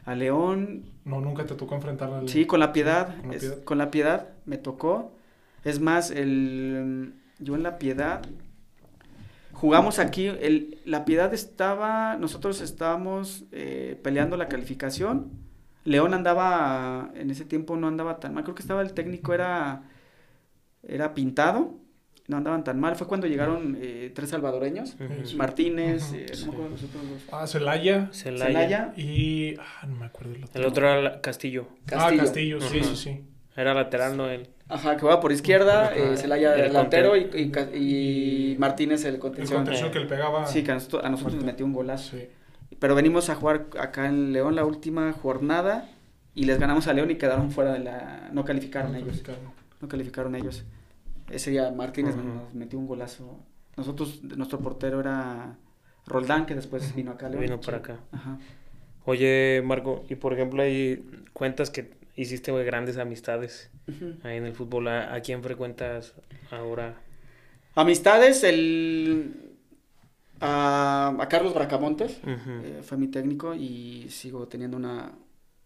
[0.05, 3.17] A León, No, nunca te tocó enfrentar al sí, con La Piedad.
[3.21, 3.65] Con La es- Piedad.
[3.65, 5.17] con La Piedad me tocó.
[5.65, 8.23] Es más, el, yo en La Piedad
[9.53, 10.27] jugamos aquí.
[10.27, 15.31] El, la Piedad estaba, nosotros estábamos eh, peleando la calificación.
[15.85, 18.45] León andaba, en ese tiempo no andaba tan mal.
[18.45, 19.83] Creo que estaba el técnico, era,
[20.87, 21.74] era pintado.
[22.28, 22.95] No andaban tan mal.
[22.95, 24.97] Fue cuando llegaron eh, tres salvadoreños.
[25.24, 25.37] Sí.
[25.37, 26.45] Martínez, eh, no sí.
[26.47, 27.22] me acuerdo los otros dos.
[27.33, 28.09] Ah, Celaya.
[28.12, 28.47] Celaya.
[28.47, 29.57] Celaya, Y.
[29.59, 30.61] Ah, no me acuerdo el otro.
[30.61, 31.66] El otro era la- Castillo.
[31.93, 33.24] Ah, Castillo, sí, sí, sí.
[33.57, 34.49] Era lateral, no él.
[34.68, 35.97] Ajá, que jugaba por izquierda, Ajá.
[35.97, 37.28] eh, Celaya El delantero y,
[37.74, 39.59] y Martínez el El contención.
[39.59, 40.47] contención que le pegaba.
[40.47, 42.16] Sí, que a nosotros, a nosotros nos metió un golazo.
[42.16, 42.28] Sí.
[42.83, 45.89] Pero venimos a jugar acá en León la última jornada
[46.35, 48.28] y les ganamos a León y quedaron fuera de la...
[48.33, 49.22] No calificaron ellos.
[49.80, 50.64] No calificaron ellos.
[51.30, 53.39] Ese día Martínez nos metió un golazo.
[53.76, 55.59] Nosotros, nuestro portero era
[56.09, 57.45] Roldán, que después vino acá a León.
[57.45, 58.01] Vino para acá.
[58.11, 58.41] Ajá.
[59.05, 63.70] Oye, Marco, y por ejemplo ahí cuentas que hiciste grandes amistades
[64.24, 64.89] ahí en el fútbol.
[64.89, 66.14] ¿A, a quién frecuentas
[66.51, 66.97] ahora?
[67.76, 69.41] Amistades, el...
[70.43, 72.18] A, a Carlos Bracamontes.
[72.26, 75.12] Eh, fue mi técnico y sigo teniendo una,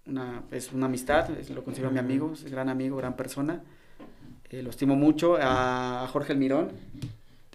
[0.07, 3.63] una, es una amistad, es- lo considero mi amigo, es gran amigo, gran persona.
[4.51, 5.37] Eh, lo estimo mucho.
[5.37, 6.71] A, a Jorge Almirón,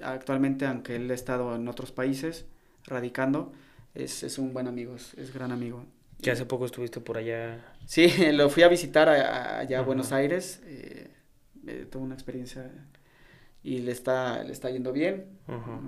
[0.04, 2.46] actualmente, aunque él ha estado en otros países
[2.86, 3.52] radicando,
[3.94, 5.86] es, es un buen amigo, es, es gran amigo.
[6.22, 7.64] Que hace poco estuviste por allá.
[7.86, 9.14] Sí, lo fui a visitar a-
[9.58, 9.82] a- allá a.
[9.84, 11.12] Buenos Aires, eh,
[11.68, 12.70] eh, tuve una experiencia
[13.64, 15.26] y le está, le está yendo bien,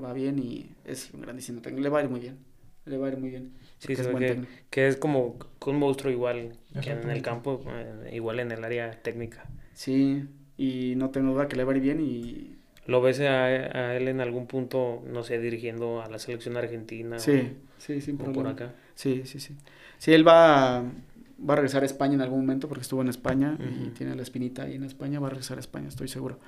[0.04, 2.38] va bien y es un grandísimo técnico, le va a ir muy bien,
[2.86, 3.52] le va a ir muy bien.
[3.80, 4.52] Sí, es que, técnico.
[4.70, 8.92] que es como un monstruo igual que en el campo, eh, igual en el área
[9.02, 9.46] técnica.
[9.74, 10.24] Sí,
[10.58, 12.56] y no tengo duda que le va a ir bien y
[12.86, 17.16] ¿Lo ves a, a él en algún punto, no sé, dirigiendo a la selección argentina?
[17.16, 18.50] o- sí, sí, sin o, por problema.
[18.52, 18.74] acá.
[18.94, 19.56] Sí, sí, sí.
[19.98, 23.58] Sí, él va, va a regresar a España en algún momento porque estuvo en España
[23.60, 26.40] y tiene la espinita ahí en España, va a regresar a España, estoy seguro.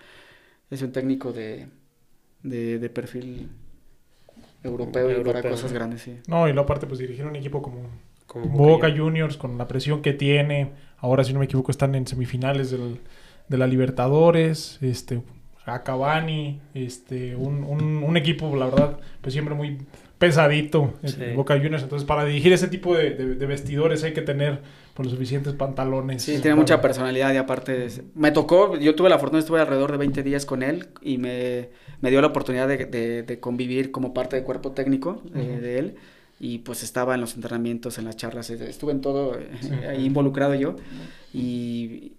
[0.72, 1.68] Es un técnico de,
[2.44, 3.50] de, de perfil
[4.64, 5.76] europeo, y para Europeo, cosas ¿no?
[5.76, 6.18] grandes, sí.
[6.28, 7.90] No, y luego aparte, pues dirigir un equipo como,
[8.34, 9.38] Boca Juniors.
[9.38, 10.72] Con la presión que tiene.
[10.98, 13.00] Ahora, si no me equivoco, están en semifinales del-
[13.48, 14.80] de la Libertadores.
[14.82, 15.22] Este,
[15.66, 19.78] a Cavani, este, un, un- un equipo, la verdad, pues siempre muy
[20.18, 21.22] pesadito, el Sí.
[21.36, 21.84] Boca Juniors.
[21.84, 24.62] Entonces, para dirigir ese tipo de, de- de vestidores hay que tener
[24.96, 26.24] pues, los suficientes pantalones.
[26.24, 29.60] Sí, tiene para- mucha personalidad y aparte es- me tocó, yo tuve la fortuna, estuve
[29.60, 31.70] alrededor de 20 días con él y me,
[32.02, 35.62] me dio la oportunidad de, de- de convivir como parte del cuerpo técnico eh, Ujú.
[35.62, 35.96] de él
[36.40, 39.70] y pues estaba en los entrenamientos, en las charlas, eh, estuve en todo eh, Sí.
[39.88, 40.76] ahí involucrado yo
[41.34, 42.14] y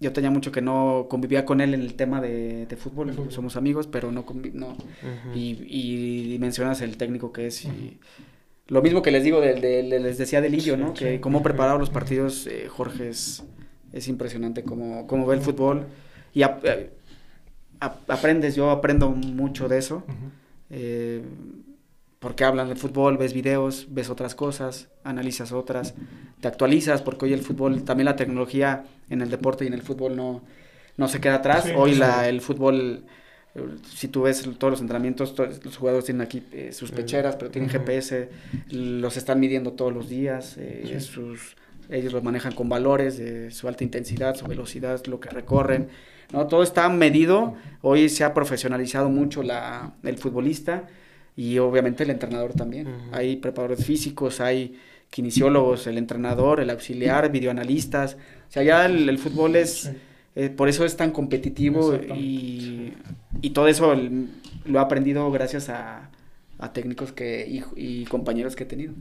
[0.00, 3.12] yo tenía mucho que no convivía con él en el tema de, de fútbol, De
[3.12, 3.32] fútbol.
[3.32, 4.78] somos amigos, pero no, no Ujú.
[5.34, 7.98] y, y mencionas el técnico que es y
[8.70, 10.94] lo mismo que les digo del- del- les decía de Lillo, ¿no?
[10.94, 13.42] Que cómo preparaba los partidos eh, Jorge es,
[13.92, 15.86] es impresionante cómo, cómo ve el fútbol
[16.32, 16.90] y eh,
[17.80, 20.04] ap- aprendes, yo aprendo mucho de eso
[20.70, 21.22] eh,
[22.20, 25.94] porque hablan de fútbol, ves videos, ves otras cosas, analizas otras,
[26.40, 29.82] te actualizas porque hoy el fútbol, también la tecnología en el deporte y en el
[29.82, 30.42] fútbol no,
[30.98, 31.64] no se queda atrás.
[31.64, 31.98] Sí, hoy sí.
[31.98, 33.04] la, el fútbol,
[33.94, 37.50] si tú ves todos los entrenamientos, todos los jugadores tienen aquí eh, sus pecheras, pero
[37.50, 37.68] tienen.
[37.70, 38.28] GPS,
[38.70, 41.00] los están midiendo todos los días, eh, Sí.
[41.00, 41.56] sus,
[41.88, 45.88] ellos los manejan con valores de su alta intensidad, su velocidad, lo que recorren.
[46.32, 46.46] ¿no?
[46.46, 50.84] Todo está medido, hoy se ha profesionalizado mucho la, el futbolista
[51.36, 52.86] y obviamente el entrenador también.
[52.86, 52.96] Ujú.
[53.12, 54.78] Hay preparadores físicos, hay
[55.10, 58.14] kinesiólogos, el entrenador, el auxiliar, videoanalistas.
[58.48, 59.90] O sea, ya el, el fútbol es, Sí.
[60.36, 62.94] Eh, por eso es tan competitivo y,
[63.40, 63.94] y todo eso
[64.64, 66.10] lo he aprendido gracias a,
[66.58, 68.94] a técnicos que, y, y compañeros que he tenido.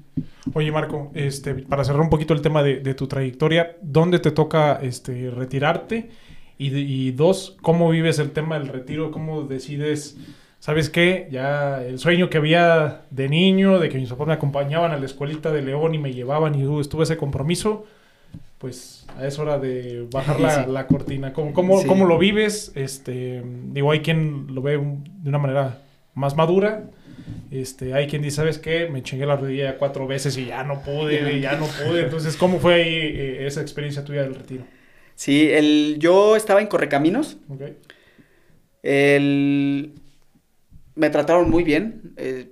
[0.54, 4.32] Oye, Marco, este, para cerrar un poquito el tema de, de tu trayectoria, ¿dónde te
[4.32, 6.10] toca este, retirarte?
[6.58, 9.12] Y, y dos, ¿cómo vives el tema del retiro?
[9.12, 10.18] ¿Cómo decides,
[10.60, 11.30] sabes qué?
[11.32, 15.06] Ya el sueño que había de niño, de que mis papás me acompañaban a la
[15.06, 17.86] escuelita de León y me llevaban y uh, estuve ese compromiso,
[18.60, 20.72] pues es hora de bajar la, Sí.
[20.72, 21.34] la cortina.
[21.34, 21.88] ¿Cómo, cómo, Sí.
[21.88, 22.72] cómo lo vives?
[22.76, 23.42] Este,
[23.72, 25.82] digo, hay quien lo ve un- de una manera
[26.14, 26.84] más madura.
[27.52, 28.88] Este, hay quien dice, ¿sabes qué?
[28.90, 32.04] Me chingué la rodilla cuatro veces y ya no pude, ya no pude.
[32.04, 34.64] Entonces, ¿cómo fue ahí eh, esa experiencia tuya del retiro?
[35.16, 37.62] Sí, el, yo estaba en Correcaminos, ¿Ok?
[38.84, 39.94] El...
[40.96, 42.14] Me trataron muy bien.
[42.18, 42.50] eh,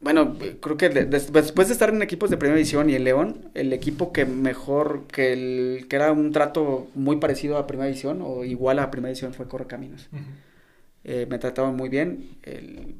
[0.00, 3.04] bueno, creo que de- des- después de estar en equipos de primera división y en
[3.04, 7.86] León, el equipo que mejor, que, el, que era un trato muy parecido a primera
[7.88, 10.08] división o igual a primera división fue Correcaminos.
[11.04, 12.28] Eh, me trataron muy bien.
[12.42, 12.94] el-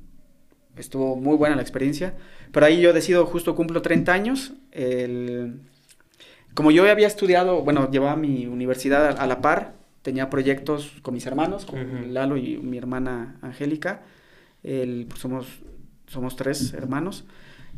[0.76, 2.14] estuvo muy buena la experiencia.
[2.52, 4.52] Pero ahí yo decido, justo cumplo 30 años.
[4.72, 5.60] el-
[6.54, 11.14] como yo había estudiado, bueno, llevaba mi universidad a, a la par, tenía proyectos con
[11.14, 11.78] mis hermanos, con.
[12.14, 14.02] Lalo y mi hermana Angélica.
[14.64, 15.46] el- pues somos,
[16.08, 17.24] somos tres hermanos.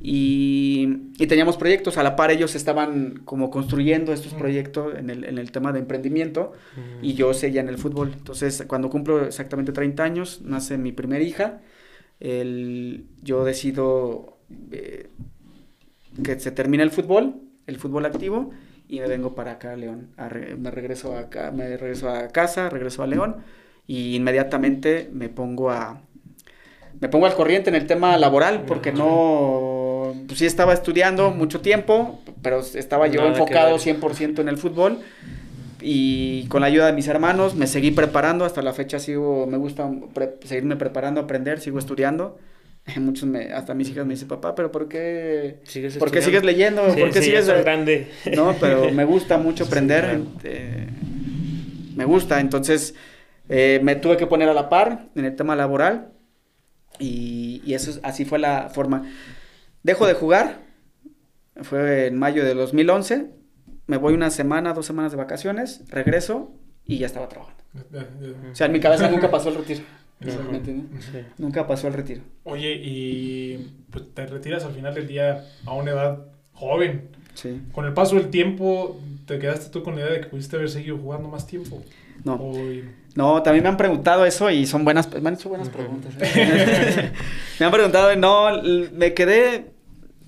[0.03, 5.25] Y, y teníamos proyectos, a la par ellos estaban como construyendo estos proyectos en el,
[5.25, 6.53] en el tema de emprendimiento
[7.03, 8.13] y yo seguía en el fútbol.
[8.17, 11.61] Entonces, cuando cumplo exactamente 30 años, nace mi primera hija.
[12.19, 14.39] El, yo decido
[14.73, 15.09] eh,
[16.25, 17.35] que se termina el fútbol,
[17.67, 18.51] el fútbol activo,
[18.89, 20.09] y me vengo para acá a León.
[20.17, 23.37] A re- me, regreso acá, me regreso a casa, regreso a León,
[23.87, 26.03] y inmediatamente me pongo a...
[27.01, 31.61] Me pongo al corriente en el tema laboral porque no, pues sí estaba estudiando mucho
[31.61, 33.81] tiempo, pero estaba yo Nada enfocado ver.
[33.81, 34.99] 100% en el fútbol
[35.81, 39.57] y con la ayuda de mis hermanos me seguí preparando, hasta la fecha sigo, me
[39.57, 42.39] gusta pre- seguirme preparando, aprender, sigo estudiando.
[42.97, 46.45] Muchos me, hasta mis hijas me dicen, papá, pero ¿por qué, ¿Sigues ¿por qué sigues
[46.45, 46.91] leyendo?
[46.91, 47.47] Sí, ¿Por qué sí, sigues...?
[47.47, 48.09] ya grande.
[48.37, 50.25] No, pero me gusta mucho Sí, aprender, claro.
[50.45, 50.87] eh,
[51.97, 52.95] me gusta, entonces
[53.49, 56.13] eh, me tuve que poner a la par en el tema laboral
[57.01, 59.11] y, y eso es- así fue la forma.
[59.83, 60.61] Dejo de jugar,
[61.63, 63.27] fue en mayo de 2011,
[63.87, 66.53] me voy una semana, dos semanas de vacaciones, regreso
[66.87, 67.61] y ya estaba trabajando.
[68.53, 69.81] O sea, en mi cabeza nunca pasó el retiro.
[70.21, 70.51] Ujú.
[70.51, 71.05] ¿Me entiendes?
[71.07, 71.19] Sí.
[71.39, 72.23] Nunca pasó el retiro.
[72.45, 77.09] Oye, y pues, te retiras al final del día a una edad joven.
[77.35, 77.63] Sí.
[77.73, 80.69] Con el paso del tiempo, ¿te quedaste tú con la idea de que pudiste haber
[80.69, 81.83] seguido jugando más tiempo?
[82.25, 82.53] No.
[83.17, 86.13] No, también me han preguntado eso y son buenas, me han hecho buenas preguntas.
[86.21, 87.13] ¿eh?
[87.61, 88.63] me han preguntado, no,
[88.93, 89.73] me quedé,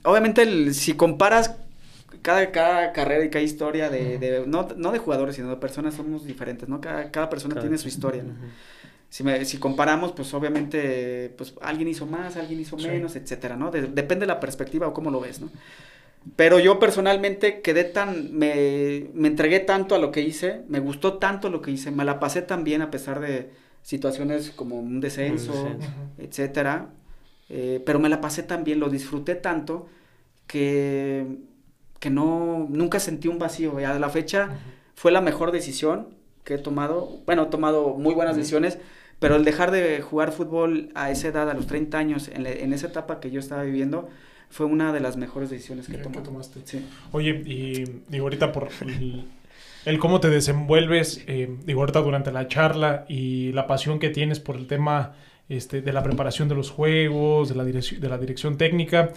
[0.02, 1.54] obviamente el- si comparas
[2.22, 5.94] cada, cada carrera y cada historia de, de- no, no de jugadores, sino de personas,
[5.94, 6.80] somos diferentes, ¿no?
[6.80, 8.34] Cada, cada persona Cada tiene su historia, ¿no?
[9.08, 12.88] Si, me- si comparamos, pues obviamente, pues alguien hizo más, alguien hizo Sí.
[12.88, 13.70] menos, etcétera, ¿no?
[13.70, 15.50] De- depende de la perspectiva o cómo lo ves, ¿no?
[16.36, 21.14] Pero yo personalmente quedé tan, me, me entregué tanto a lo que hice, me gustó
[21.18, 23.50] tanto lo que hice, me la pasé tan bien a pesar de
[23.82, 25.90] situaciones como un descenso, Un descenso.
[26.18, 26.90] Etcétera.
[27.48, 29.88] Eh, pero me la pasé tan bien, lo disfruté tanto
[30.46, 31.26] que,
[32.00, 33.80] que no, nunca sentí un vacío.
[33.80, 34.50] Y a la fecha
[34.94, 36.08] fue la mejor decisión
[36.44, 37.20] que he tomado.
[37.26, 38.78] Bueno, he tomado muy buenas decisiones,
[39.18, 42.64] pero el dejar de jugar fútbol a esa edad, a los 30 años, en, le-
[42.64, 44.08] en esa etapa que yo estaba viviendo,
[44.52, 46.24] fue una de las mejores decisiones que he ¿Qué- qué tomado.
[46.24, 46.60] tomaste?
[46.64, 46.84] Sí.
[47.10, 49.24] Oye, y digo, ahorita por el,
[49.86, 54.38] el cómo te desenvuelves, eh, digo, ahorita durante la charla y la pasión que tienes
[54.40, 55.14] por el tema
[55.48, 59.10] este, de la preparación de los juegos, de la, direc- de la dirección técnica,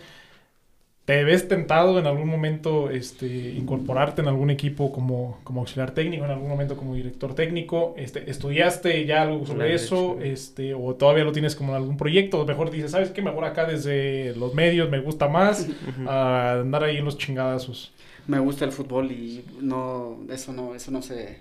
[1.05, 6.25] ¿te ves tentado en algún momento este, incorporarte en algún equipo como, como auxiliar técnico,
[6.25, 7.93] en algún momento como director técnico?
[7.97, 10.17] Este, ¿Estudiaste ya algo sobre eso?
[10.19, 12.41] Este, ¿O todavía lo tienes como en algún proyecto?
[12.41, 13.21] O mejor dices, ¿sabes qué?
[13.21, 15.67] Mejor acá desde los medios me gusta más
[16.07, 17.93] a andar ahí en los chingadazos.
[18.27, 21.37] Me gusta el fútbol y no, eso no, eso no se,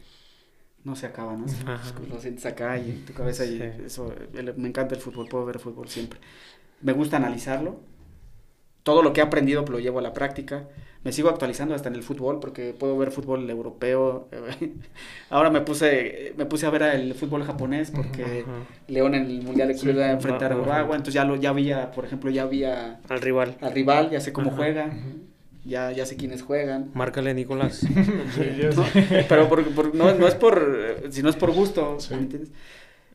[0.84, 1.46] no se acaba, ¿no?
[1.66, 1.94] Ajá.
[2.10, 3.64] Lo sientes acá y en tu cabeza y Sí.
[3.86, 6.20] eso, el- me encanta el fútbol, puedo ver fútbol siempre.
[6.82, 7.80] Me gusta analizarlo.
[8.84, 10.68] Todo lo que he aprendido lo llevo a la práctica.
[11.02, 14.28] Me sigo actualizando hasta en el fútbol porque puedo ver fútbol europeo.
[15.30, 18.52] Ahora me puse, me puse a ver el fútbol japonés porque Ajá.
[18.88, 20.56] León en el Mundial de Clubes va a enfrentar a.
[20.56, 23.56] Uruguay, entonces ya lo ya había, por ejemplo, ya había Al rival.
[23.60, 24.56] al rival, ya sé cómo Ajá.
[24.56, 24.92] juega,
[25.66, 26.90] ya, ya sé quiénes juegan.
[26.94, 27.80] Márcale, Nicolás.
[28.34, 28.42] Sí,
[28.74, 28.84] No,
[29.28, 32.14] pero por, por- no, no es por, eh, si no es por gusto, Sí.
[32.14, 32.50] ¿me entiendes?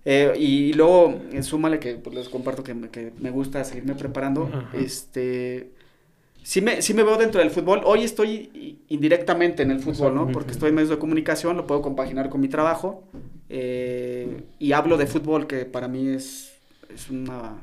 [0.05, 3.95] Eh, y, luego, eh, súmale que pues, les comparto que, me- que me gusta seguirme
[3.95, 4.69] preparando, Ajá.
[4.77, 5.71] este,
[6.41, 10.31] sí me, sí me veo dentro del fútbol, hoy estoy indirectamente en el fútbol, ¿no?
[10.31, 13.03] Porque estoy en medios de comunicación, lo puedo compaginar con mi trabajo,
[13.49, 16.53] eh, y hablo de fútbol, que para mí es,
[16.93, 17.57] es una,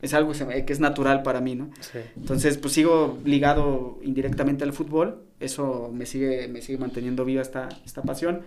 [0.00, 1.70] es algo que, es natural para mí, ¿no?
[1.80, 1.98] Sí.
[2.16, 7.68] Entonces, pues sigo ligado indirectamente al fútbol, eso me sigue, me sigue manteniendo viva esta,
[7.84, 8.42] esta pasión,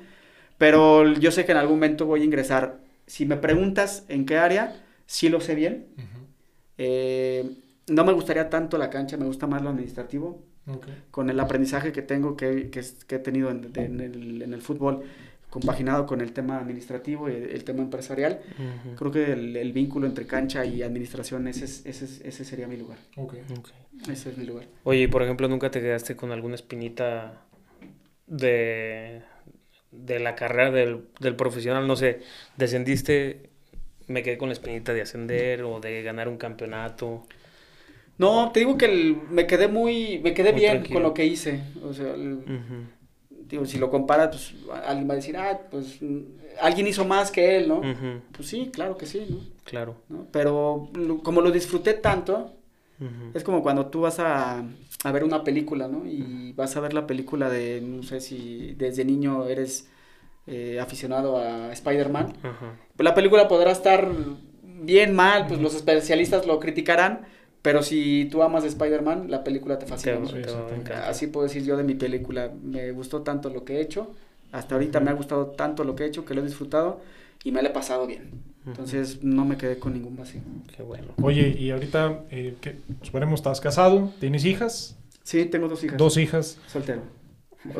[0.57, 2.87] pero yo sé que en algún momento voy a ingresar.
[3.09, 4.63] Si me preguntas en qué área,
[5.05, 5.87] sí lo sé bien.
[6.77, 7.43] Eh,
[7.87, 10.43] no me gustaría tanto la cancha, me gusta más lo administrativo,
[11.09, 14.61] con el aprendizaje que tengo, que, que, he tenido en, de- en el, en el
[14.61, 15.01] fútbol,
[15.49, 18.39] compaginado con el tema administrativo y el, el tema empresarial,
[18.95, 22.67] creo que el, el vínculo entre cancha y administración, ese, es- ese, es- ese sería
[22.67, 22.99] mi lugar.
[23.17, 23.33] Ok.
[23.57, 23.69] Ok.
[24.07, 24.65] Ese es mi lugar.
[24.83, 27.41] Oye, y por ejemplo, ¿nunca te quedaste con alguna espinita
[28.27, 29.23] de,
[29.91, 31.87] de la carrera del, del profesional?
[31.87, 32.19] No sé,
[32.57, 33.49] descendiste,
[34.07, 37.23] me quedé con la espinita de ascender o de ganar un campeonato.
[38.17, 40.95] No, te digo que el- me quedé muy, me quedé Muy bien tranquilo.
[40.95, 41.61] con lo que hice.
[41.83, 42.43] O sea, el-
[43.29, 44.53] digo, si lo comparas, pues
[44.85, 46.19] alguien va a decir, ah, pues mm,
[46.61, 47.81] alguien hizo más que él, ¿no?
[48.35, 49.39] Pues sí, claro que sí, ¿no?
[49.63, 49.95] claro.
[50.09, 50.27] ¿No?
[50.31, 52.55] Pero lo- como lo disfruté tanto,
[52.99, 53.31] ujú.
[53.33, 54.63] es como cuando tú vas a,
[55.03, 56.05] a ver una película, ¿no?
[56.05, 59.87] Y vas a ver la película de, no sé si desde niño eres
[60.47, 62.33] eh, aficionado a Spider-Man.
[62.43, 62.75] Ajá.
[62.95, 64.09] Pues la película podrá estar
[64.81, 67.21] bien, mal, pues los especialistas lo criticarán,
[67.61, 70.19] pero si tú amas Spider-Man, la película te fascina.
[70.83, 70.93] Te-.
[70.93, 74.11] Así puedo decir yo de mi película, me gustó tanto lo que he hecho,
[74.51, 77.01] hasta ahorita me ha gustado tanto lo que he hecho, que lo he disfrutado
[77.43, 78.31] y me lo he pasado bien.
[78.69, 80.41] Entonces no me quedé con ningún vacío.
[80.75, 81.07] Qué bueno.
[81.21, 82.77] Oye, y ahorita, eh, ¿qué?
[83.01, 85.97] Suponemos, estás casado, tienes hijas, Sí, tengo dos hijas.
[85.97, 86.57] dos hijas.
[86.67, 87.01] Soltero.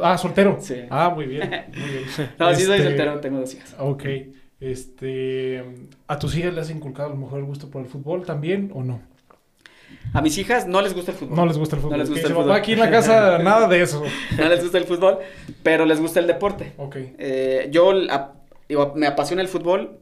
[0.04, 0.58] Ah, soltero.
[0.62, 0.76] Sí.
[0.90, 1.50] Ah, muy bien.
[1.50, 2.04] Muy bien.
[2.40, 3.76] No, sí soy Este, soltero, tengo dos hijas.
[3.80, 4.04] Ok.
[4.60, 5.64] Este,
[6.08, 8.72] ¿A tus hijas les has inculcado a lo mejor el gusto por el fútbol también
[8.74, 9.02] o no?
[10.14, 11.36] A mis hijas no les gusta el fútbol.
[11.36, 11.98] No les gusta el fútbol.
[11.98, 12.48] No les gusta el fútbol.
[12.48, 14.04] "Papá, aquí en la casa nada de eso.
[14.38, 15.18] No les gusta el fútbol,
[15.64, 16.74] pero les gusta el deporte.
[16.78, 16.96] Ok.
[17.18, 17.94] Eh, yo
[18.68, 19.98] digo, me apasiona el fútbol,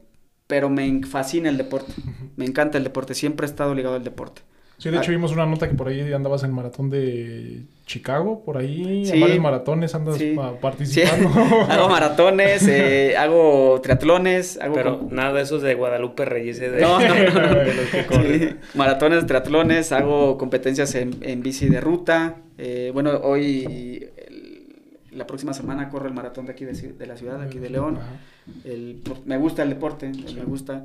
[0.48, 1.92] pero me fascina el deporte.
[2.36, 4.42] Me encanta el deporte, siempre he estado ligado al deporte.
[4.78, 5.14] Sí, de hecho Ah.
[5.16, 9.14] vimos una nota que por ahí andabas en el maratón de Chicago, por ahí, Sí.
[9.14, 10.34] en varios maratones andas Sí.
[10.36, 11.28] pa- Sí, participando.
[11.68, 16.60] hago maratones, eh, hago triatlones, hago Pero nada de esos de Guadalupe Reyes.
[16.60, 16.70] ¿eh?
[16.70, 17.54] De, No, no, no.
[17.58, 22.36] de los que maratones, triatlones, hago competencias en, en bici de ruta.
[22.56, 24.66] eh, bueno, hoy, el-
[25.10, 27.70] la próxima semana corro el maratón de aquí de, ci- de la ciudad, aquí de
[27.70, 27.96] León.
[27.96, 28.06] Ajá.
[28.64, 30.84] El- me gusta el deporte, me gusta.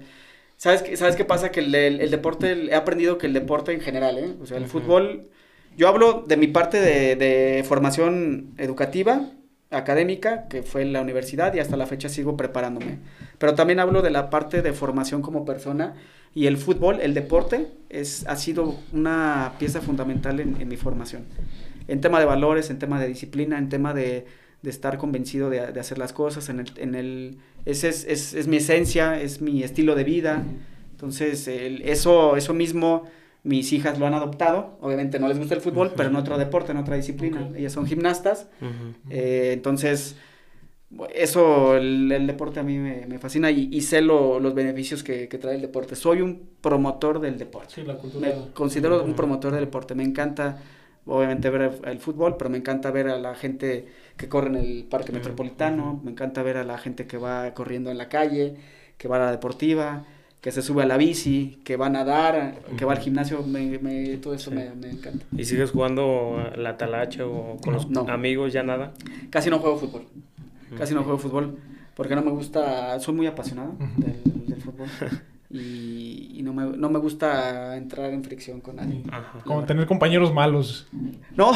[0.58, 1.52] ¿Sabes qué, ¿Sabes qué pasa?
[1.52, 4.34] Que el, el- el deporte, he aprendido que el deporte en general, ¿eh?
[4.42, 4.80] O sea, el Ujú.
[4.80, 5.28] fútbol,
[5.78, 9.30] yo hablo de mi parte de, de formación educativa,
[9.72, 13.00] académica, que fue en la universidad y hasta la fecha sigo preparándome.
[13.40, 15.96] Pero también hablo de la parte de formación como persona
[16.36, 21.24] y el fútbol, el deporte, es, ha sido una pieza fundamental en, en mi formación.
[21.88, 24.26] En tema de valores, en tema de disciplina, en tema de,
[24.64, 28.34] de estar convencido de, de hacer las cosas, en el, en el, ese es, es,
[28.34, 30.42] es mi esencia, es mi estilo de vida.
[30.92, 33.04] Entonces, el- eso, eso mismo
[33.44, 34.78] mis hijas lo han adoptado.
[34.82, 37.42] Obviamente no les gusta el fútbol, pero en otro deporte, en otra disciplina.
[37.50, 37.58] Ok.
[37.58, 38.48] Ellas son gimnastas.
[39.10, 40.16] Eh, entonces,
[41.14, 45.04] eso, el, el deporte a mí me, me fascina y, y sé lo- los beneficios
[45.04, 45.96] que, que trae el deporte.
[45.96, 47.74] Soy un promotor del deporte.
[47.76, 48.28] Sí, la cultura.
[48.30, 49.96] Me considero un promotor del deporte.
[49.96, 50.60] Me encanta,
[51.06, 53.88] obviamente, ver el, el fútbol, pero me encanta ver a la gente
[54.18, 56.00] que corre en el parque metropolitano.
[56.04, 58.56] Me encanta ver a la gente que va corriendo en la calle,
[58.98, 60.06] que va a la deportiva,
[60.42, 63.42] que se sube a la bici, que va a nadar, que va al gimnasio.
[63.44, 65.26] Me, me- todo eso me, me encanta.
[65.38, 68.02] ¿Y sigues jugando la talacha o con los No.
[68.10, 68.52] amigos?
[68.54, 68.94] Ya nada.
[69.30, 70.04] Casi no juego fútbol.
[70.78, 71.58] Casi no juego fútbol
[71.96, 74.88] porque no me gusta, soy muy apasionado del, del fútbol
[75.54, 79.04] y, y no, me, no me gusta entrar en fricción con nadie.
[79.12, 79.40] Ajá.
[79.46, 80.88] Como tener compañeros malos.
[81.38, 81.52] No,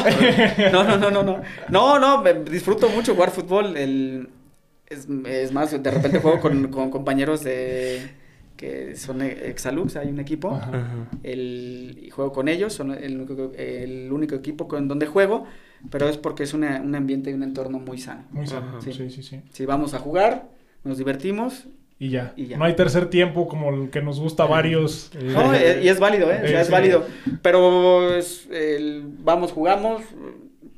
[0.72, 3.76] no, no, no, no, no, no, no, me- disfruto mucho jugar fútbol.
[3.76, 4.28] El,
[4.86, 8.08] es, es más, de repente juego con, con compañeros de
[8.56, 10.52] que son exalux, hay un equipo.
[10.54, 11.08] Ajá.
[11.22, 15.44] El, y juego con ellos, son el único, el único equipo con donde juego,
[15.90, 18.24] pero es porque es una- un ambiente y un entorno muy sano.
[18.30, 18.80] Muy sano.
[18.80, 18.92] Sí.
[18.92, 19.40] sí, sí.
[19.52, 20.48] Si vamos a jugar,
[20.84, 21.66] nos divertimos.
[22.00, 22.32] Y ya.
[22.36, 22.56] Y ya.
[22.58, 25.10] No hay tercer tiempo como el que nos gusta a varios.
[25.14, 26.40] eh, No, eh, y es válido, ¿eh?
[26.44, 26.72] O sea, Eh, es sí.
[26.72, 27.04] válido.
[27.42, 30.02] Pero es el- vamos, jugamos,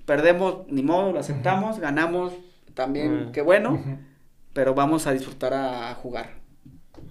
[0.07, 2.33] perdemos, ni modo, lo aceptamos, ganamos,
[2.75, 3.33] también, Mm.
[3.33, 3.83] qué bueno,
[4.53, 6.40] pero vamos a disfrutar a, jugar.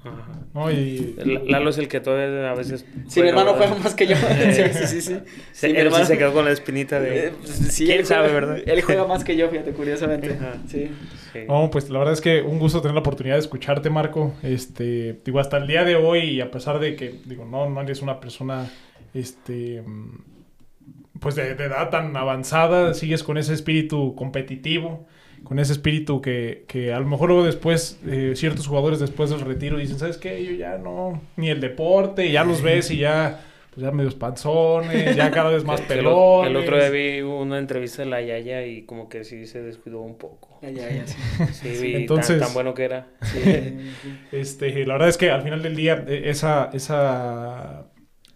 [0.03, 0.39] Ajá.
[0.53, 1.15] No, y,
[1.47, 2.85] Lalo es el que todavía a veces.
[3.07, 4.15] Sí, mi hermano juega más que yo.
[4.51, 5.19] sí, sí, sí,
[5.51, 5.67] sí.
[5.73, 7.27] Mi hermano- se quedó con la espinita de.
[7.27, 8.63] Eh, pues, sí, ¿Quién él sabe, juega- verdad?
[8.65, 10.31] Él juega más que yo, fíjate, curiosamente.
[10.33, 10.53] Ajá.
[10.67, 10.89] Sí.
[11.33, 11.39] Sí.
[11.47, 14.33] No, pues la verdad es que un gusto tener la oportunidad de escucharte, Marco.
[14.41, 17.81] Este, digo, hasta el día de hoy, y a pesar de que, digo, no, no
[17.81, 18.71] eres una persona,
[19.13, 25.05] este, mm, pues de, de edad tan avanzada, sigues con ese espíritu competitivo,
[25.43, 29.41] con ese espíritu que, que a lo mejor luego después, eh, ciertos jugadores después del
[29.41, 30.43] retiro dicen, ¿sabes qué?
[30.43, 33.41] Yo ya no, ni el deporte, y ya los ves y ya,
[33.73, 36.49] pues ya medios panzones, ya cada vez más Que el, o- pelones.
[36.51, 40.01] el otro día vi una entrevista de la Yaya y como que sí se descuidó
[40.01, 40.59] un poco.
[40.61, 41.15] Ya, ya, ya, sí.
[41.53, 43.07] Sí, vi entonces- tan, tan bueno que era.
[44.31, 47.85] Este, la verdad es que al final del día, eh, esa, esa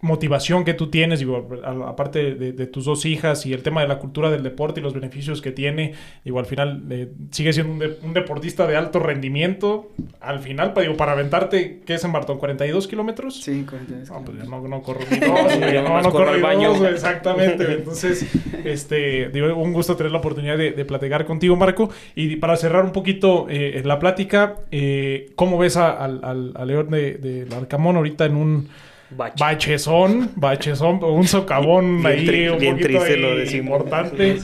[0.04, 3.80] motivación que tú tienes, digo, a- aparte de, de tus dos hijas y el tema
[3.82, 5.94] de la cultura del deporte y los beneficios que tiene,
[6.24, 9.90] digo, al final eh, sigue siendo un, de- un deportista de alto rendimiento.
[10.20, 12.38] Al final, digo, para aventarte, ¿qué es en Bartón?
[12.38, 13.42] ¿42 kilómetros?
[13.42, 14.50] Sí, 42 No, pues ya kilómetros.
[14.50, 16.74] no, no corro ni dos, Ya no, no corro ni baño.
[16.74, 17.64] dos, exactamente.
[17.72, 18.26] Entonces,
[18.64, 21.90] este, digo, un gusto tener la oportunidad de, de platicar contigo, Marco.
[22.14, 26.68] Y para cerrar un poquito eh, la plática, eh, ¿cómo ves a- al, al- al
[26.68, 28.68] León de, del Arcamón ahorita en un
[29.10, 29.36] Bache.
[29.38, 33.78] bachezón, bachezón, un socavón Bien ahí tri- un bien poquito triste ahí lo decimos.
[33.78, 34.38] importante.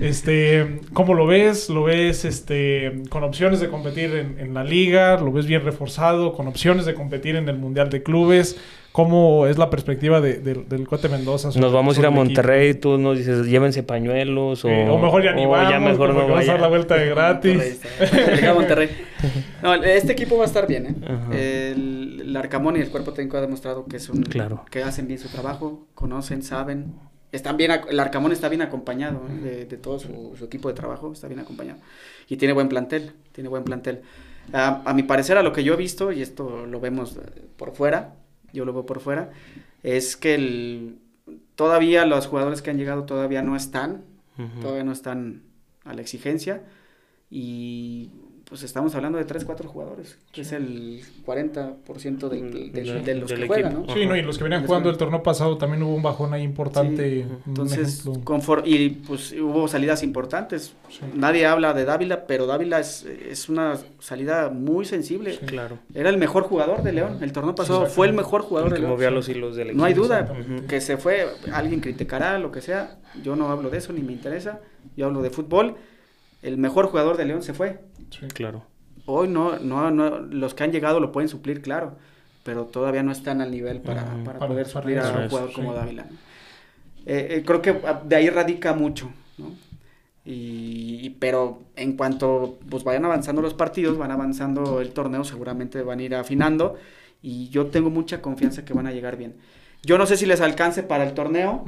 [0.00, 1.68] Este, ¿cómo lo ves?
[1.70, 5.18] ¿Lo ves este con opciones de competir en, en la liga?
[5.20, 6.32] ¿Lo ves bien reforzado?
[6.34, 8.58] ¿Con opciones de competir en el Mundial de Clubes?
[8.92, 11.50] ¿Cómo es la perspectiva de- del- del Cuate Mendoza?
[11.50, 12.24] sobre- Nos vamos a ir a el equipo?
[12.26, 15.80] Monterrey, tú nos dices, llévense pañuelos o, Eh, o mejor ya ni o vamos, ya
[15.80, 18.44] mejor no vas a dar la vuelta de Monterrey gratis.
[18.48, 18.90] a Monterrey.
[19.62, 21.72] No, este equipo va a estar bien, ¿eh?
[21.72, 24.64] El, el Arcamón y el cuerpo técnico ha demostrado que es un Claro.
[24.70, 26.92] que hacen bien su trabajo, conocen, saben.
[27.32, 29.42] Están bien, el Arcamón está bien acompañado ¿eh?
[29.42, 31.78] de, de todo su, su equipo de trabajo, está bien acompañado.
[32.28, 34.02] Y tiene buen plantel, tiene buen plantel.
[34.52, 37.42] A, a mi parecer, a lo que yo he visto, y esto lo vemos eh,
[37.56, 38.16] por fuera,
[38.52, 39.30] yo lo veo por fuera,
[39.82, 40.98] es que el,
[41.54, 44.04] todavía los jugadores que han llegado todavía no están,
[44.60, 45.42] todavía no están
[45.84, 46.62] a la exigencia
[47.30, 48.10] y
[48.52, 53.14] pues estamos hablando de 3, 4 jugadores, que es el 40% del, del- Del- de
[53.14, 53.86] los del que juegan.
[53.86, 53.94] ¿no?
[53.94, 56.42] Sí, no, y los que venían jugando el torneo pasado también hubo un bajón ahí
[56.42, 57.22] importante.
[57.22, 58.22] Sí, Entonces, ejemplo.
[58.24, 60.74] confor- y pues hubo salidas importantes.
[61.14, 65.38] Nadie habla de Dávila, pero Dávila es, es una salida muy sensible.
[65.46, 65.78] Claro.
[65.94, 67.18] Era el mejor jugador de León.
[67.22, 68.92] El torneo pasado fue el mejor jugador El de que León.
[68.92, 69.78] movía los hilos del equipo.
[69.80, 70.30] No hay duda
[70.68, 71.26] que se fue.
[71.52, 72.98] Alguien criticará, lo que sea.
[73.22, 74.60] Yo no hablo de eso, ni me interesa.
[74.94, 75.76] Yo hablo de fútbol.
[76.42, 77.80] El mejor jugador de León se fue.
[78.34, 78.64] Claro.
[79.06, 81.96] Hoy no, no, no, los que han llegado lo pueden suplir, claro,
[82.44, 85.48] pero todavía no están al nivel para, para Para- poder para suplir a un jugador
[85.50, 85.54] sí.
[85.54, 86.06] como Dávila.
[87.06, 89.50] Eh, eh, creo que ah, de ahí radica mucho, ¿no?
[90.24, 95.82] Y, y- pero en cuanto pues vayan avanzando los partidos, van avanzando el torneo, seguramente
[95.82, 96.76] van a ir afinando
[97.22, 99.34] y yo tengo mucha confianza que van a llegar bien.
[99.82, 101.64] Yo no sé si les alcance para el torneo,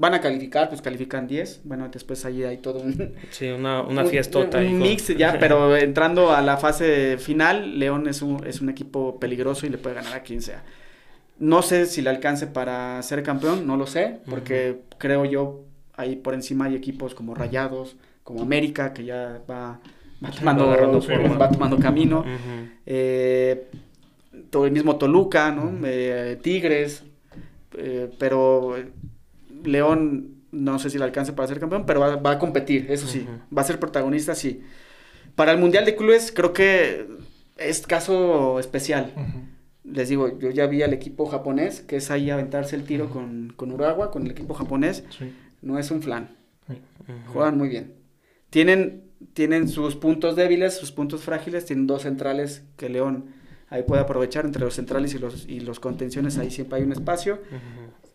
[0.00, 4.02] van a calificar, pues califican 10, bueno, después ahí hay todo un, Sí, una, una
[4.02, 4.58] un- fiestota.
[4.58, 8.70] Un, con- mix ya, pero entrando a la fase final, León es un, es un
[8.70, 10.62] equipo peligroso y le puede ganar a quien sea.
[11.38, 15.60] No sé si le alcance para ser campeón, no lo sé, porque creo yo
[15.96, 19.80] ahí por encima hay equipos como Rayados, como América, que ya va,
[20.24, 21.00] va tomando, agarrando
[21.38, 22.24] va tomando camino.
[22.86, 23.66] Eh,
[24.50, 25.78] todo el mismo Toluca, ¿no?
[25.84, 27.04] Eh, Tigres,
[27.76, 28.76] eh, pero
[29.64, 33.06] León no sé si le alcance para ser campeón, pero va, va a competir, eso
[33.06, 34.62] sí, va a ser protagonista, sí.
[35.36, 37.06] Para el Mundial de Clubes creo que
[37.56, 39.12] es caso especial.
[39.84, 43.52] Les digo, yo ya vi al equipo japonés, que es ahí aventarse el tiro con,
[43.56, 45.04] con Uruguay, con el equipo japonés.
[45.16, 45.32] Sí.
[45.62, 46.36] No es un flan.
[47.32, 47.94] Juegan muy bien.
[48.50, 51.64] Tienen, tienen sus puntos débiles, sus puntos frágiles.
[51.64, 53.26] Tienen dos centrales que León
[53.68, 54.44] ahí puede aprovechar.
[54.44, 57.40] Entre los centrales y los, y los contenciones ahí siempre hay un espacio.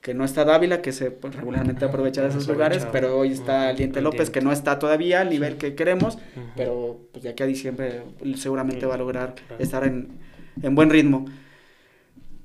[0.05, 2.85] Que no está Dávila, que se pues, regularmente aprovecha de esos lugares.
[2.91, 6.19] Pero hoy está el Diente López, que no está todavía al nivel que queremos.
[6.55, 8.03] Pero pues de aquí a diciembre
[8.35, 10.09] seguramente va a lograr estar en,
[10.61, 11.25] en buen ritmo.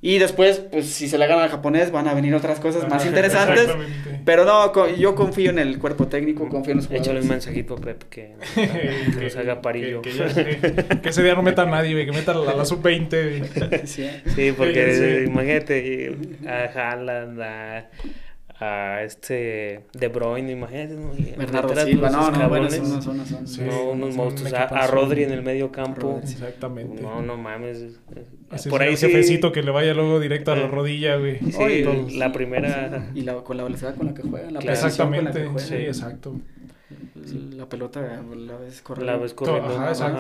[0.03, 3.05] Y después, pues si se le gana al japonés, van a venir otras cosas más
[3.07, 3.69] interesantes.
[4.25, 7.25] Pero no, co- yo confío en el cuerpo técnico, confío en los Échale jugadores.
[7.25, 10.01] un mensajito a Pep que, que nos haga parillo.
[10.01, 10.11] Que,
[11.03, 13.85] que ese día no meta a nadie, que meta a la, la sub-20.
[13.85, 14.23] Sí, ¿eh?
[14.35, 14.95] Sí, porque
[15.25, 15.31] Sí.
[15.31, 17.89] imagínate a Haaland, a,
[18.63, 20.95] a este De Bruyne, imagínate.
[20.95, 21.13] ¿no?
[21.37, 23.63] Bernardo Silva, no, no, bueno, son, son, son, Sí.
[23.63, 24.53] no, unos son monstruos.
[24.53, 24.87] A, a.
[24.87, 26.01] Rodri en el medio campo.
[26.21, 26.31] Rodri.
[26.31, 27.03] Exactamente.
[27.03, 27.85] No, no mames.
[28.53, 29.07] Ese Por ahí el sí.
[29.07, 30.69] jefecito que le vaya luego directo a la Eh.
[30.69, 31.39] rodilla, güey.
[31.39, 33.11] Sí, la primera.
[33.15, 34.79] Y la, con la velocidad con la que juegan, la Claro.
[34.81, 36.37] precisión con la que Exactamente, sí, exacto.
[37.57, 39.07] La pelota la ves correr.
[39.07, 39.69] La ves corriendo.
[39.71, 40.19] Ajá, Ajá.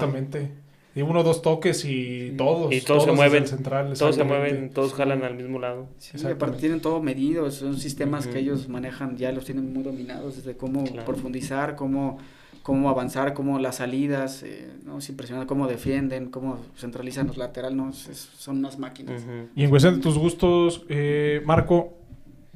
[0.95, 2.73] Y uno dos toques y todos.
[2.73, 3.47] Y todos se mueven.
[3.47, 5.87] central, Todos se mueven, todos jalan al mismo lado.
[5.99, 10.37] Sí, aparte tienen todo medido, son sistemas que ellos manejan, ya los tienen muy dominados,
[10.37, 11.05] desde cómo Claro.
[11.07, 12.19] profundizar, cómo,
[12.65, 14.99] cómo avanzar, cómo las salidas, eh, ¿no?
[14.99, 17.91] es impresionante cómo defienden, cómo centralizan los laterales, ¿no?
[17.91, 19.23] Es- son unas máquinas.
[19.55, 21.95] Y en cuestión de tus gustos, eh, Marco,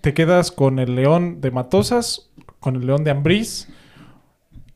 [0.01, 2.29] ¿te quedas con el León de Matosas,
[2.59, 3.69] con el León de Ambriz?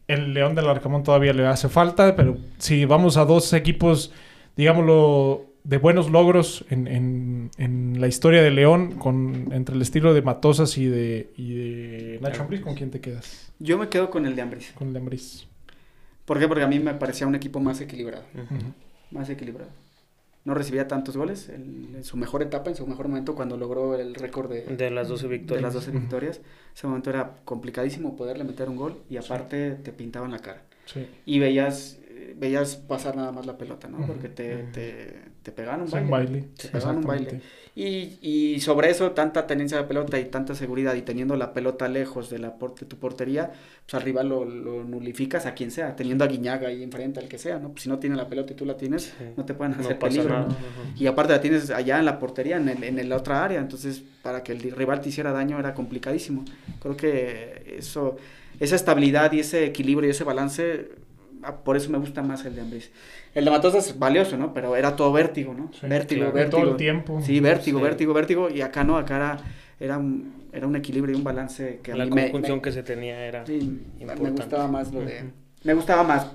[0.08, 4.10] El León del Arcamón todavía le hace falta, pero si vamos a dos equipos,
[4.56, 10.14] digámoslo, de buenos logros en, en- en la historia de León, con, entre el estilo
[10.14, 13.52] de Matosas y de, y de Nacho Ambriz, ¿con quién te quedas?
[13.58, 14.72] Yo me quedo con el de Ambris.
[14.72, 15.46] Con el de Ambriz.
[16.24, 16.48] ¿Por qué?
[16.48, 18.24] Porque a mí me parecía un equipo más equilibrado,
[19.10, 19.70] más equilibrado.
[20.48, 23.94] No recibía tantos goles en, en su mejor etapa, en su mejor momento, cuando logró
[23.94, 25.62] el récord de, De las 12 de victorias.
[25.62, 26.40] las 12 victorias.
[26.74, 30.62] Ese momento era complicadísimo poderle meter un gol y aparte te pintaban la cara.
[30.86, 31.06] Sí.
[31.26, 34.06] y veías eh, veías pasar nada más la pelota, ¿no?
[34.06, 36.04] Porque te, te, te pegaban un baile.
[36.04, 36.44] un baile.
[36.56, 37.40] Te pegaban un baile.
[37.74, 41.86] Y, y sobre eso, tanta tenencia de pelota y tanta seguridad y teniendo la pelota
[41.88, 43.52] lejos de, la por- de tu portería,
[43.86, 47.28] pues al rival lo, lo nulificas a quien sea, teniendo a Guiñaga ahí enfrente, al
[47.28, 47.68] que sea, ¿no?
[47.70, 49.24] Pues si no tiene la pelota y tú la tienes, Sí.
[49.36, 50.48] no te pueden No hacer pasa peligro, nada.
[50.48, 50.56] ¿no?
[51.00, 54.02] Y aparte la tienes allá en la portería, en el, en el otra área, entonces
[54.22, 56.44] para que el rival te hiciera daño era complicadísimo.
[56.80, 58.16] Creo que eso,
[58.58, 60.88] esa estabilidad y ese equilibrio y ese balance,
[61.64, 62.90] por eso me gusta más el de Ambris.
[63.34, 64.52] El de Matosas es valioso, ¿no?
[64.54, 65.70] Pero era todo vértigo, ¿no?
[65.72, 66.34] Sí, vértigo, claro.
[66.34, 66.62] vértigo.
[66.62, 67.20] Todo el tiempo.
[67.24, 67.84] Sí, vértigo, Sí.
[67.84, 68.50] vértigo, vértigo.
[68.50, 69.36] Y acá no, acá era,
[69.80, 72.72] era, un, era un equilibrio y un balance que a La mí conjunción me- que
[72.72, 73.44] se tenía era.
[73.46, 75.30] sí, me gustaba más lo de...
[75.64, 76.26] Me gustaba más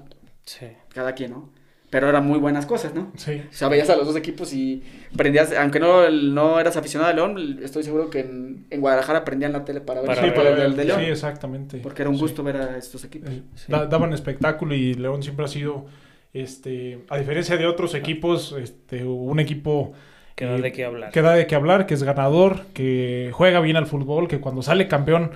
[0.45, 0.68] Sí.
[0.93, 1.49] cada quien, ¿no?
[1.93, 3.11] Pero eran muy buenas cosas, ¿no?
[3.17, 3.39] Sí.
[3.47, 4.81] O sea, veías a los dos equipos y
[5.15, 9.53] prendías, aunque no, no eras aficionado a León, estoy seguro que en, en Guadalajara prendían
[9.53, 11.01] la tele para ver Para el ver, de sí, León.
[11.01, 11.77] exactamente.
[11.83, 12.21] porque era un Sí.
[12.23, 13.29] gusto ver a estos equipos.
[13.29, 13.71] Eh, Sí.
[13.71, 15.85] da- daban espectáculo y León siempre ha sido,
[16.33, 19.93] este, a diferencia de otros equipos, este, un equipo
[20.36, 21.11] Que da eh, de qué hablar.
[21.11, 24.63] que da de qué hablar, que es ganador, que juega bien al fútbol, que cuando
[24.63, 25.31] sale campeón,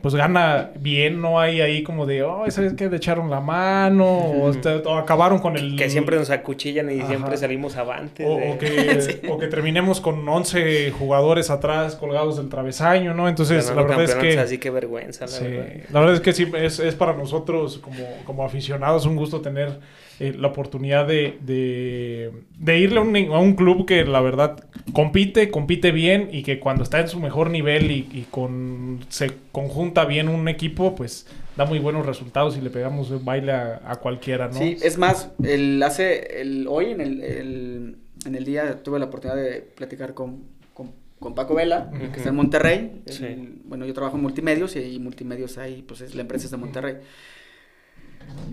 [0.00, 2.88] pues gana bien, no hay ahí como de, oh, ¿sabes qué?
[2.88, 5.74] Le echaron la mano, o, este, o acabaron con el...
[5.76, 7.08] Que siempre nos acuchillan y Ajá.
[7.08, 8.24] siempre salimos avantes.
[8.28, 13.28] O, de- o que, o que terminemos con 11 jugadores atrás colgados del travesaño, ¿no?
[13.28, 14.38] Entonces, la verdad es que...
[14.38, 15.72] Así que vergüenza, la Sí, verdad.
[15.90, 19.80] la verdad es que sí, es, es para nosotros como, como aficionados un gusto tener
[20.20, 24.64] eh, la oportunidad de, de, de irle a un, a un club que la verdad
[24.92, 29.30] compite, compite bien y que cuando está en su mejor nivel y, y con, se
[29.52, 33.80] conjunta bien un equipo, pues da muy buenos resultados y le pegamos el baile a,
[33.84, 34.54] a cualquiera, ¿no?
[34.54, 37.96] Sí, es más, el, hace, el, hoy en el, el-
[38.26, 40.42] en el día tuve la oportunidad de platicar con,
[40.74, 43.02] con, con Paco Vela, que está en Monterrey.
[43.06, 43.60] Sí.
[43.64, 46.56] Bueno, yo trabajo en multimedios y, ahí multimedios ahí, pues es, la empresa es de
[46.56, 46.96] Monterrey.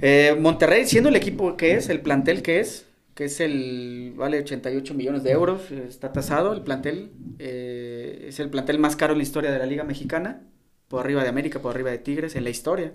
[0.02, 4.40] Eh, Monterrey, siendo el equipo que es, el plantel que es, que es el, vale
[4.40, 9.20] 88 millones de euros, está tasado el plantel, eh, es el plantel más caro en
[9.20, 10.42] la historia de la Liga Mexicana,
[10.90, 12.92] por arriba de América, por arriba de Tigres, en la historia.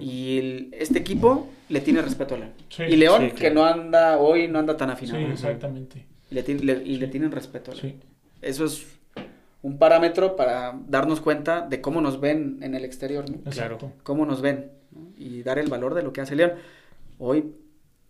[0.00, 2.52] Y el- este equipo le tiene respeto a León.
[2.70, 5.32] Sí, y León, sí, que no anda, hoy no anda tan Sí, afinado.
[5.32, 6.06] exactamente.
[6.30, 7.86] Y le, y le tienen respeto a León.
[8.00, 8.06] Sí.
[8.40, 8.86] Eso es
[9.62, 13.50] un parámetro para darnos cuenta de cómo nos ven en el exterior, ¿no?
[13.50, 13.92] Claro.
[14.02, 15.08] Cómo nos ven, ¿no?
[15.16, 16.52] Y dar el valor de lo que hace León.
[17.18, 17.44] Hoy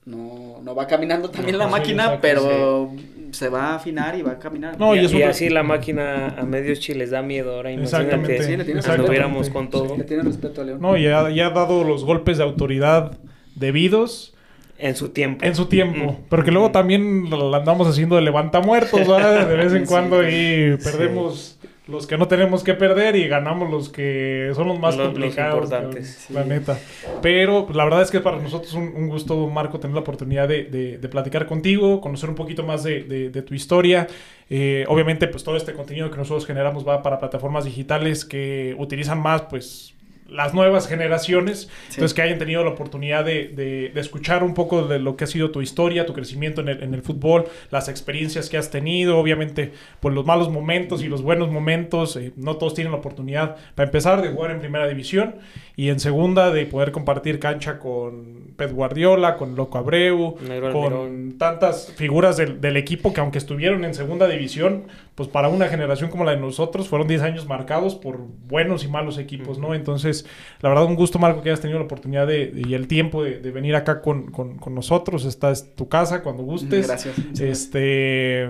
[0.07, 2.93] no, no va caminando también la Sí, máquina, exacto, pero
[3.32, 4.78] se va a afinar y va a caminar.
[4.78, 7.72] No, y, y y así la máquina a medios chiles da miedo ahora.
[7.72, 8.37] Exactamente.
[8.37, 9.97] Imagínate Sí, le tiene con todo.
[9.97, 10.80] Le tienen respeto a León.
[10.80, 13.18] No, y ha, y ha dado los golpes de autoridad
[13.57, 14.34] debidos
[14.78, 15.45] En su tiempo.
[15.45, 16.20] En su tiempo.
[16.28, 19.49] Porque luego también la andamos haciendo de levantamuertos, ¿verdad?
[19.49, 23.89] De vez en cuando y perdemos los que no tenemos que perder y ganamos los
[23.89, 25.55] que son los más Los- los complicados.
[25.64, 26.26] importantes.
[26.30, 26.78] La neta.
[27.22, 30.01] Pero pues, la verdad es que para nosotros es un, un gusto, Marco, tener la
[30.01, 34.07] oportunidad de, de- de platicar contigo, conocer un poquito más de, de- de tu historia.
[34.51, 39.20] Eh, obviamente, pues todo este contenido que nosotros generamos va para plataformas digitales que utilizan
[39.20, 39.95] más, pues
[40.29, 44.83] las nuevas generaciones, entonces que hayan tenido la oportunidad de, de- de escuchar un poco
[44.87, 47.89] de lo que ha sido tu historia, tu crecimiento en el, en el fútbol, las
[47.89, 52.57] experiencias que has tenido, obviamente, pues los malos momentos y los buenos momentos, eh, no
[52.57, 55.37] todos tienen la oportunidad, para empezar, de jugar en primera división
[55.77, 60.85] y en segunda de poder compartir cancha con Pep Guardiola, con Loco Abreu, Negro con
[60.85, 61.39] Almirón.
[61.39, 64.85] tantas figuras del, del equipo que aunque estuvieron en segunda división,
[65.17, 68.89] pues para una generación como la de nosotros fueron 10 años marcados por buenos y
[68.89, 69.75] malos equipos, ¿no?
[69.75, 70.27] Entonces,
[70.61, 73.41] la verdad, un gusto, Marco, que hayas tenido la oportunidad de, y el tiempo de,
[73.41, 75.25] de venir acá con, con- con nosotros.
[75.25, 76.87] Esta es tu casa cuando gustes.
[76.87, 77.17] Gracias.
[77.41, 78.49] Este,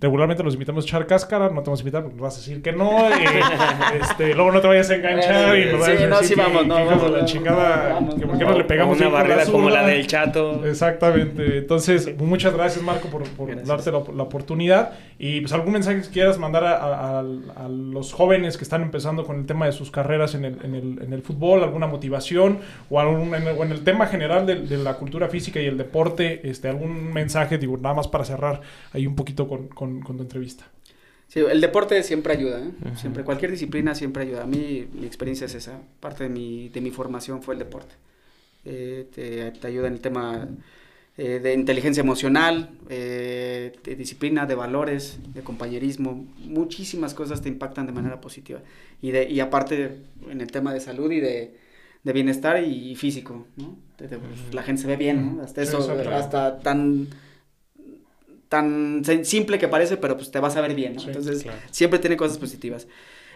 [0.00, 2.38] regularmente los invitamos a echar cáscara, no te vamos a invitar porque nos vas a
[2.38, 3.08] decir que no.
[3.10, 3.14] eh,
[4.00, 6.34] este, luego no te vayas a enganchar y nos Sí, vayas a no, decir sí,
[6.34, 8.64] que- vamos, no, que hijos de vamos, la chingada, vamos, que por qué no le
[8.64, 10.64] pegamos una barrera como la del Chato.
[10.66, 11.58] Exactamente.
[11.58, 13.68] Entonces, muchas gracias, Marco, por, por Gracias.
[13.68, 14.92] darte la, la oportunidad.
[15.18, 18.82] Y pues algún mensaje que quieras mandar a, a- a- a los jóvenes que están
[18.82, 21.86] empezando con el tema de sus carreras en el, en el, en el fútbol, alguna
[21.88, 25.60] motivación o, algún, en, el, o en el tema general de, de la cultura física
[25.60, 28.60] y el deporte, este, algún mensaje, digo, nada más para cerrar
[28.92, 30.64] ahí un poquito con, con- con tu entrevista.
[31.28, 32.70] Sí, el deporte siempre ayuda, ¿eh?
[32.96, 34.44] Siempre, cualquier disciplina siempre ayuda.
[34.44, 35.78] A mí mi experiencia es esa.
[36.00, 37.94] Parte de mi, de mi formación fue el deporte.
[38.64, 40.48] Eh, te, te ayuda en el tema
[41.18, 46.26] eh, de inteligencia emocional, eh, de disciplina, de valores, de compañerismo.
[46.44, 48.60] Muchísimas cosas te impactan de manera positiva.
[49.02, 49.96] Y, de, y aparte
[50.30, 51.54] en el tema de salud y de,
[52.04, 53.76] de bienestar y, físico, ¿no?
[53.98, 54.18] De- de-
[54.52, 55.42] la gente se ve bien, ¿no?
[55.42, 56.14] Hasta Sí, eso, exacto.
[56.14, 57.08] hasta tan
[58.48, 61.00] tan simple que parece, pero pues te vas a ver bien, ¿no?
[61.00, 61.58] Sí, Entonces, claro.
[61.70, 62.88] siempre tiene cosas positivas.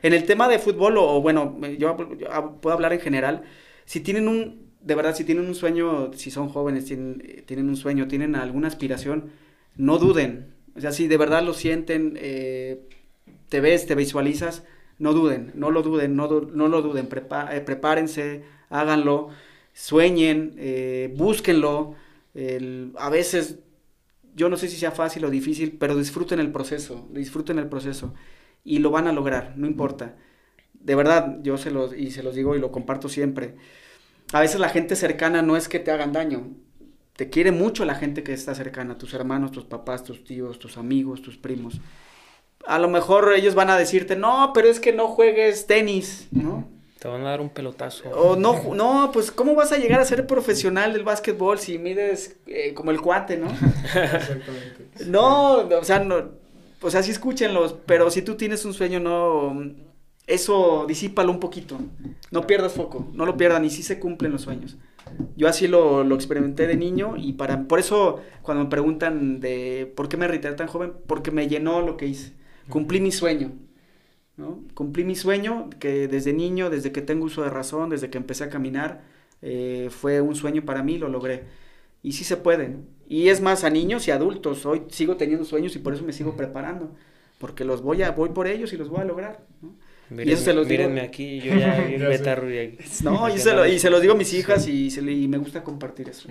[0.02, 3.42] En el tema de fútbol, o, o bueno, yo, yo puedo hablar en general,
[3.84, 7.68] si tienen un, de verdad, si tienen un sueño, si son jóvenes, tienen, eh, tienen
[7.68, 9.30] un sueño, tienen alguna aspiración,
[9.76, 10.54] no duden.
[10.76, 12.80] O sea, si de verdad lo sienten, eh,
[13.48, 14.64] te ves, te visualizas,
[14.98, 19.28] no duden, no lo duden, no, du- no lo duden, prepa- eh, prepárense, háganlo,
[19.72, 21.94] sueñen, eh, búsquenlo.
[22.34, 23.58] El- a veces,
[24.34, 28.14] yo no sé si sea fácil o difícil, pero disfruten el proceso, disfruten el proceso
[28.64, 30.16] y lo van a lograr, no importa.
[30.74, 33.56] De verdad, yo se los, y se los digo y lo comparto siempre.
[34.32, 36.50] A veces la gente cercana no es que te hagan daño,
[37.16, 40.78] te quiere mucho la gente que está cercana, tus hermanos, tus papás, tus tíos, tus
[40.78, 41.80] amigos, tus primos.
[42.66, 46.68] A lo mejor ellos van a decirte, no, pero es que no juegues tenis, ¿no?
[47.02, 48.08] Te van a dar un pelotazo.
[48.10, 52.36] O no, no, pues ¿cómo vas a llegar a ser profesional del básquetbol si mides
[52.46, 53.48] eh, como el cuate, ¿no?
[53.50, 54.86] Exactamente.
[55.08, 56.30] No, o sea, no,
[56.80, 59.74] o sea, sí escúchenlos, pero si tú tienes un sueño, no,
[60.28, 61.76] eso disípalo un poquito,
[62.30, 64.76] no pierdas foco, no lo pierdan y sí se cumplen los sueños.
[65.36, 69.92] Yo así lo, lo experimenté de niño y para, por eso cuando me preguntan de
[69.96, 72.34] por qué me retiré tan joven, porque me llenó lo que hice,
[72.68, 73.50] cumplí mi sueño.
[74.36, 74.60] ¿No?
[74.74, 78.44] Cumplí mi sueño que desde niño, desde que tengo uso de razón, desde que empecé
[78.44, 79.02] a caminar,
[79.42, 81.44] eh, fue un sueño para mí, lo logré.
[82.02, 82.68] Y sí se puede.
[82.68, 82.78] ¿no?
[83.08, 86.12] Y es más, a niños y adultos, hoy sigo teniendo sueños y por eso me
[86.12, 86.90] sigo preparando.
[87.38, 89.44] Porque los voy a, voy por ellos y los voy a lograr.
[89.60, 89.74] ¿no?
[90.10, 92.76] Mírenme, eso se los digo- aquí, yo ya y aquí.
[93.04, 95.28] No, y se, lo, y se los digo a mis hijas y, se le- y
[95.28, 96.28] me gusta compartir eso.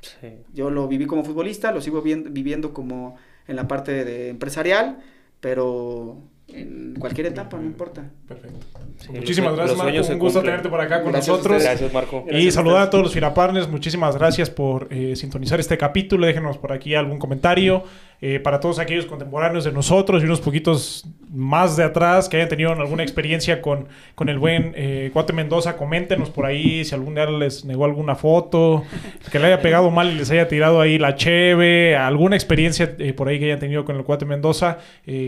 [0.00, 0.28] Sí.
[0.54, 3.16] Yo lo viví como futbolista, lo sigo vien- viviendo como
[3.46, 4.98] en la parte de empresarial,
[5.40, 8.04] pero en cualquier etapa, no importa.
[8.26, 8.58] Perfecto.
[8.98, 10.12] Sí, Muchísimas los- gracias, los Marco.
[10.12, 10.44] Un gusto cumplen.
[10.44, 11.62] tenerte por acá con Gracias nosotros.
[11.62, 12.24] Gracias, Marco.
[12.26, 13.68] Y Gracias saludar a todos los Fira Partners.
[13.68, 16.26] Muchísimas gracias por eh, sintonizar este capítulo.
[16.26, 17.84] Déjenos por aquí algún comentario.
[18.20, 22.48] Eh, para todos aquellos contemporáneos de nosotros y unos poquitos más de atrás que hayan
[22.48, 23.86] tenido alguna experiencia con,
[24.16, 28.16] con el buen eh, Cuate Mendoza, coméntenos por ahí si algún día les negó alguna
[28.16, 28.82] foto,
[29.30, 33.12] que le haya pegado mal y les haya tirado ahí la cheve, alguna experiencia eh,
[33.12, 34.78] por ahí que hayan tenido con el Cuate Mendoza.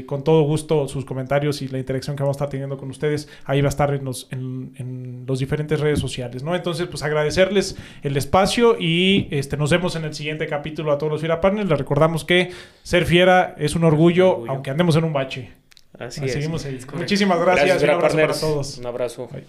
[0.06, 3.28] Con todo gusto sus comentarios y la interacción que vamos a estar teniendo con ustedes,
[3.44, 6.54] ahí va a estar en los, en, los diferentes redes sociales, ¿no?
[6.54, 11.12] Entonces, pues agradecerles el espacio y este, nos vemos en el siguiente capítulo a todos
[11.12, 11.68] los Fiera Partners.
[11.68, 12.50] Les recordamos que
[12.82, 14.52] ser fiera es un orgullo, orgullo.
[14.52, 15.52] aunque andemos en un bache.
[15.98, 16.34] Así Nos es.
[16.34, 16.78] seguimos ahí.
[16.94, 18.78] Muchísimas gracias, Gracias, y un abrazo para todos.
[18.78, 19.28] Un abrazo.
[19.32, 19.44] Bye.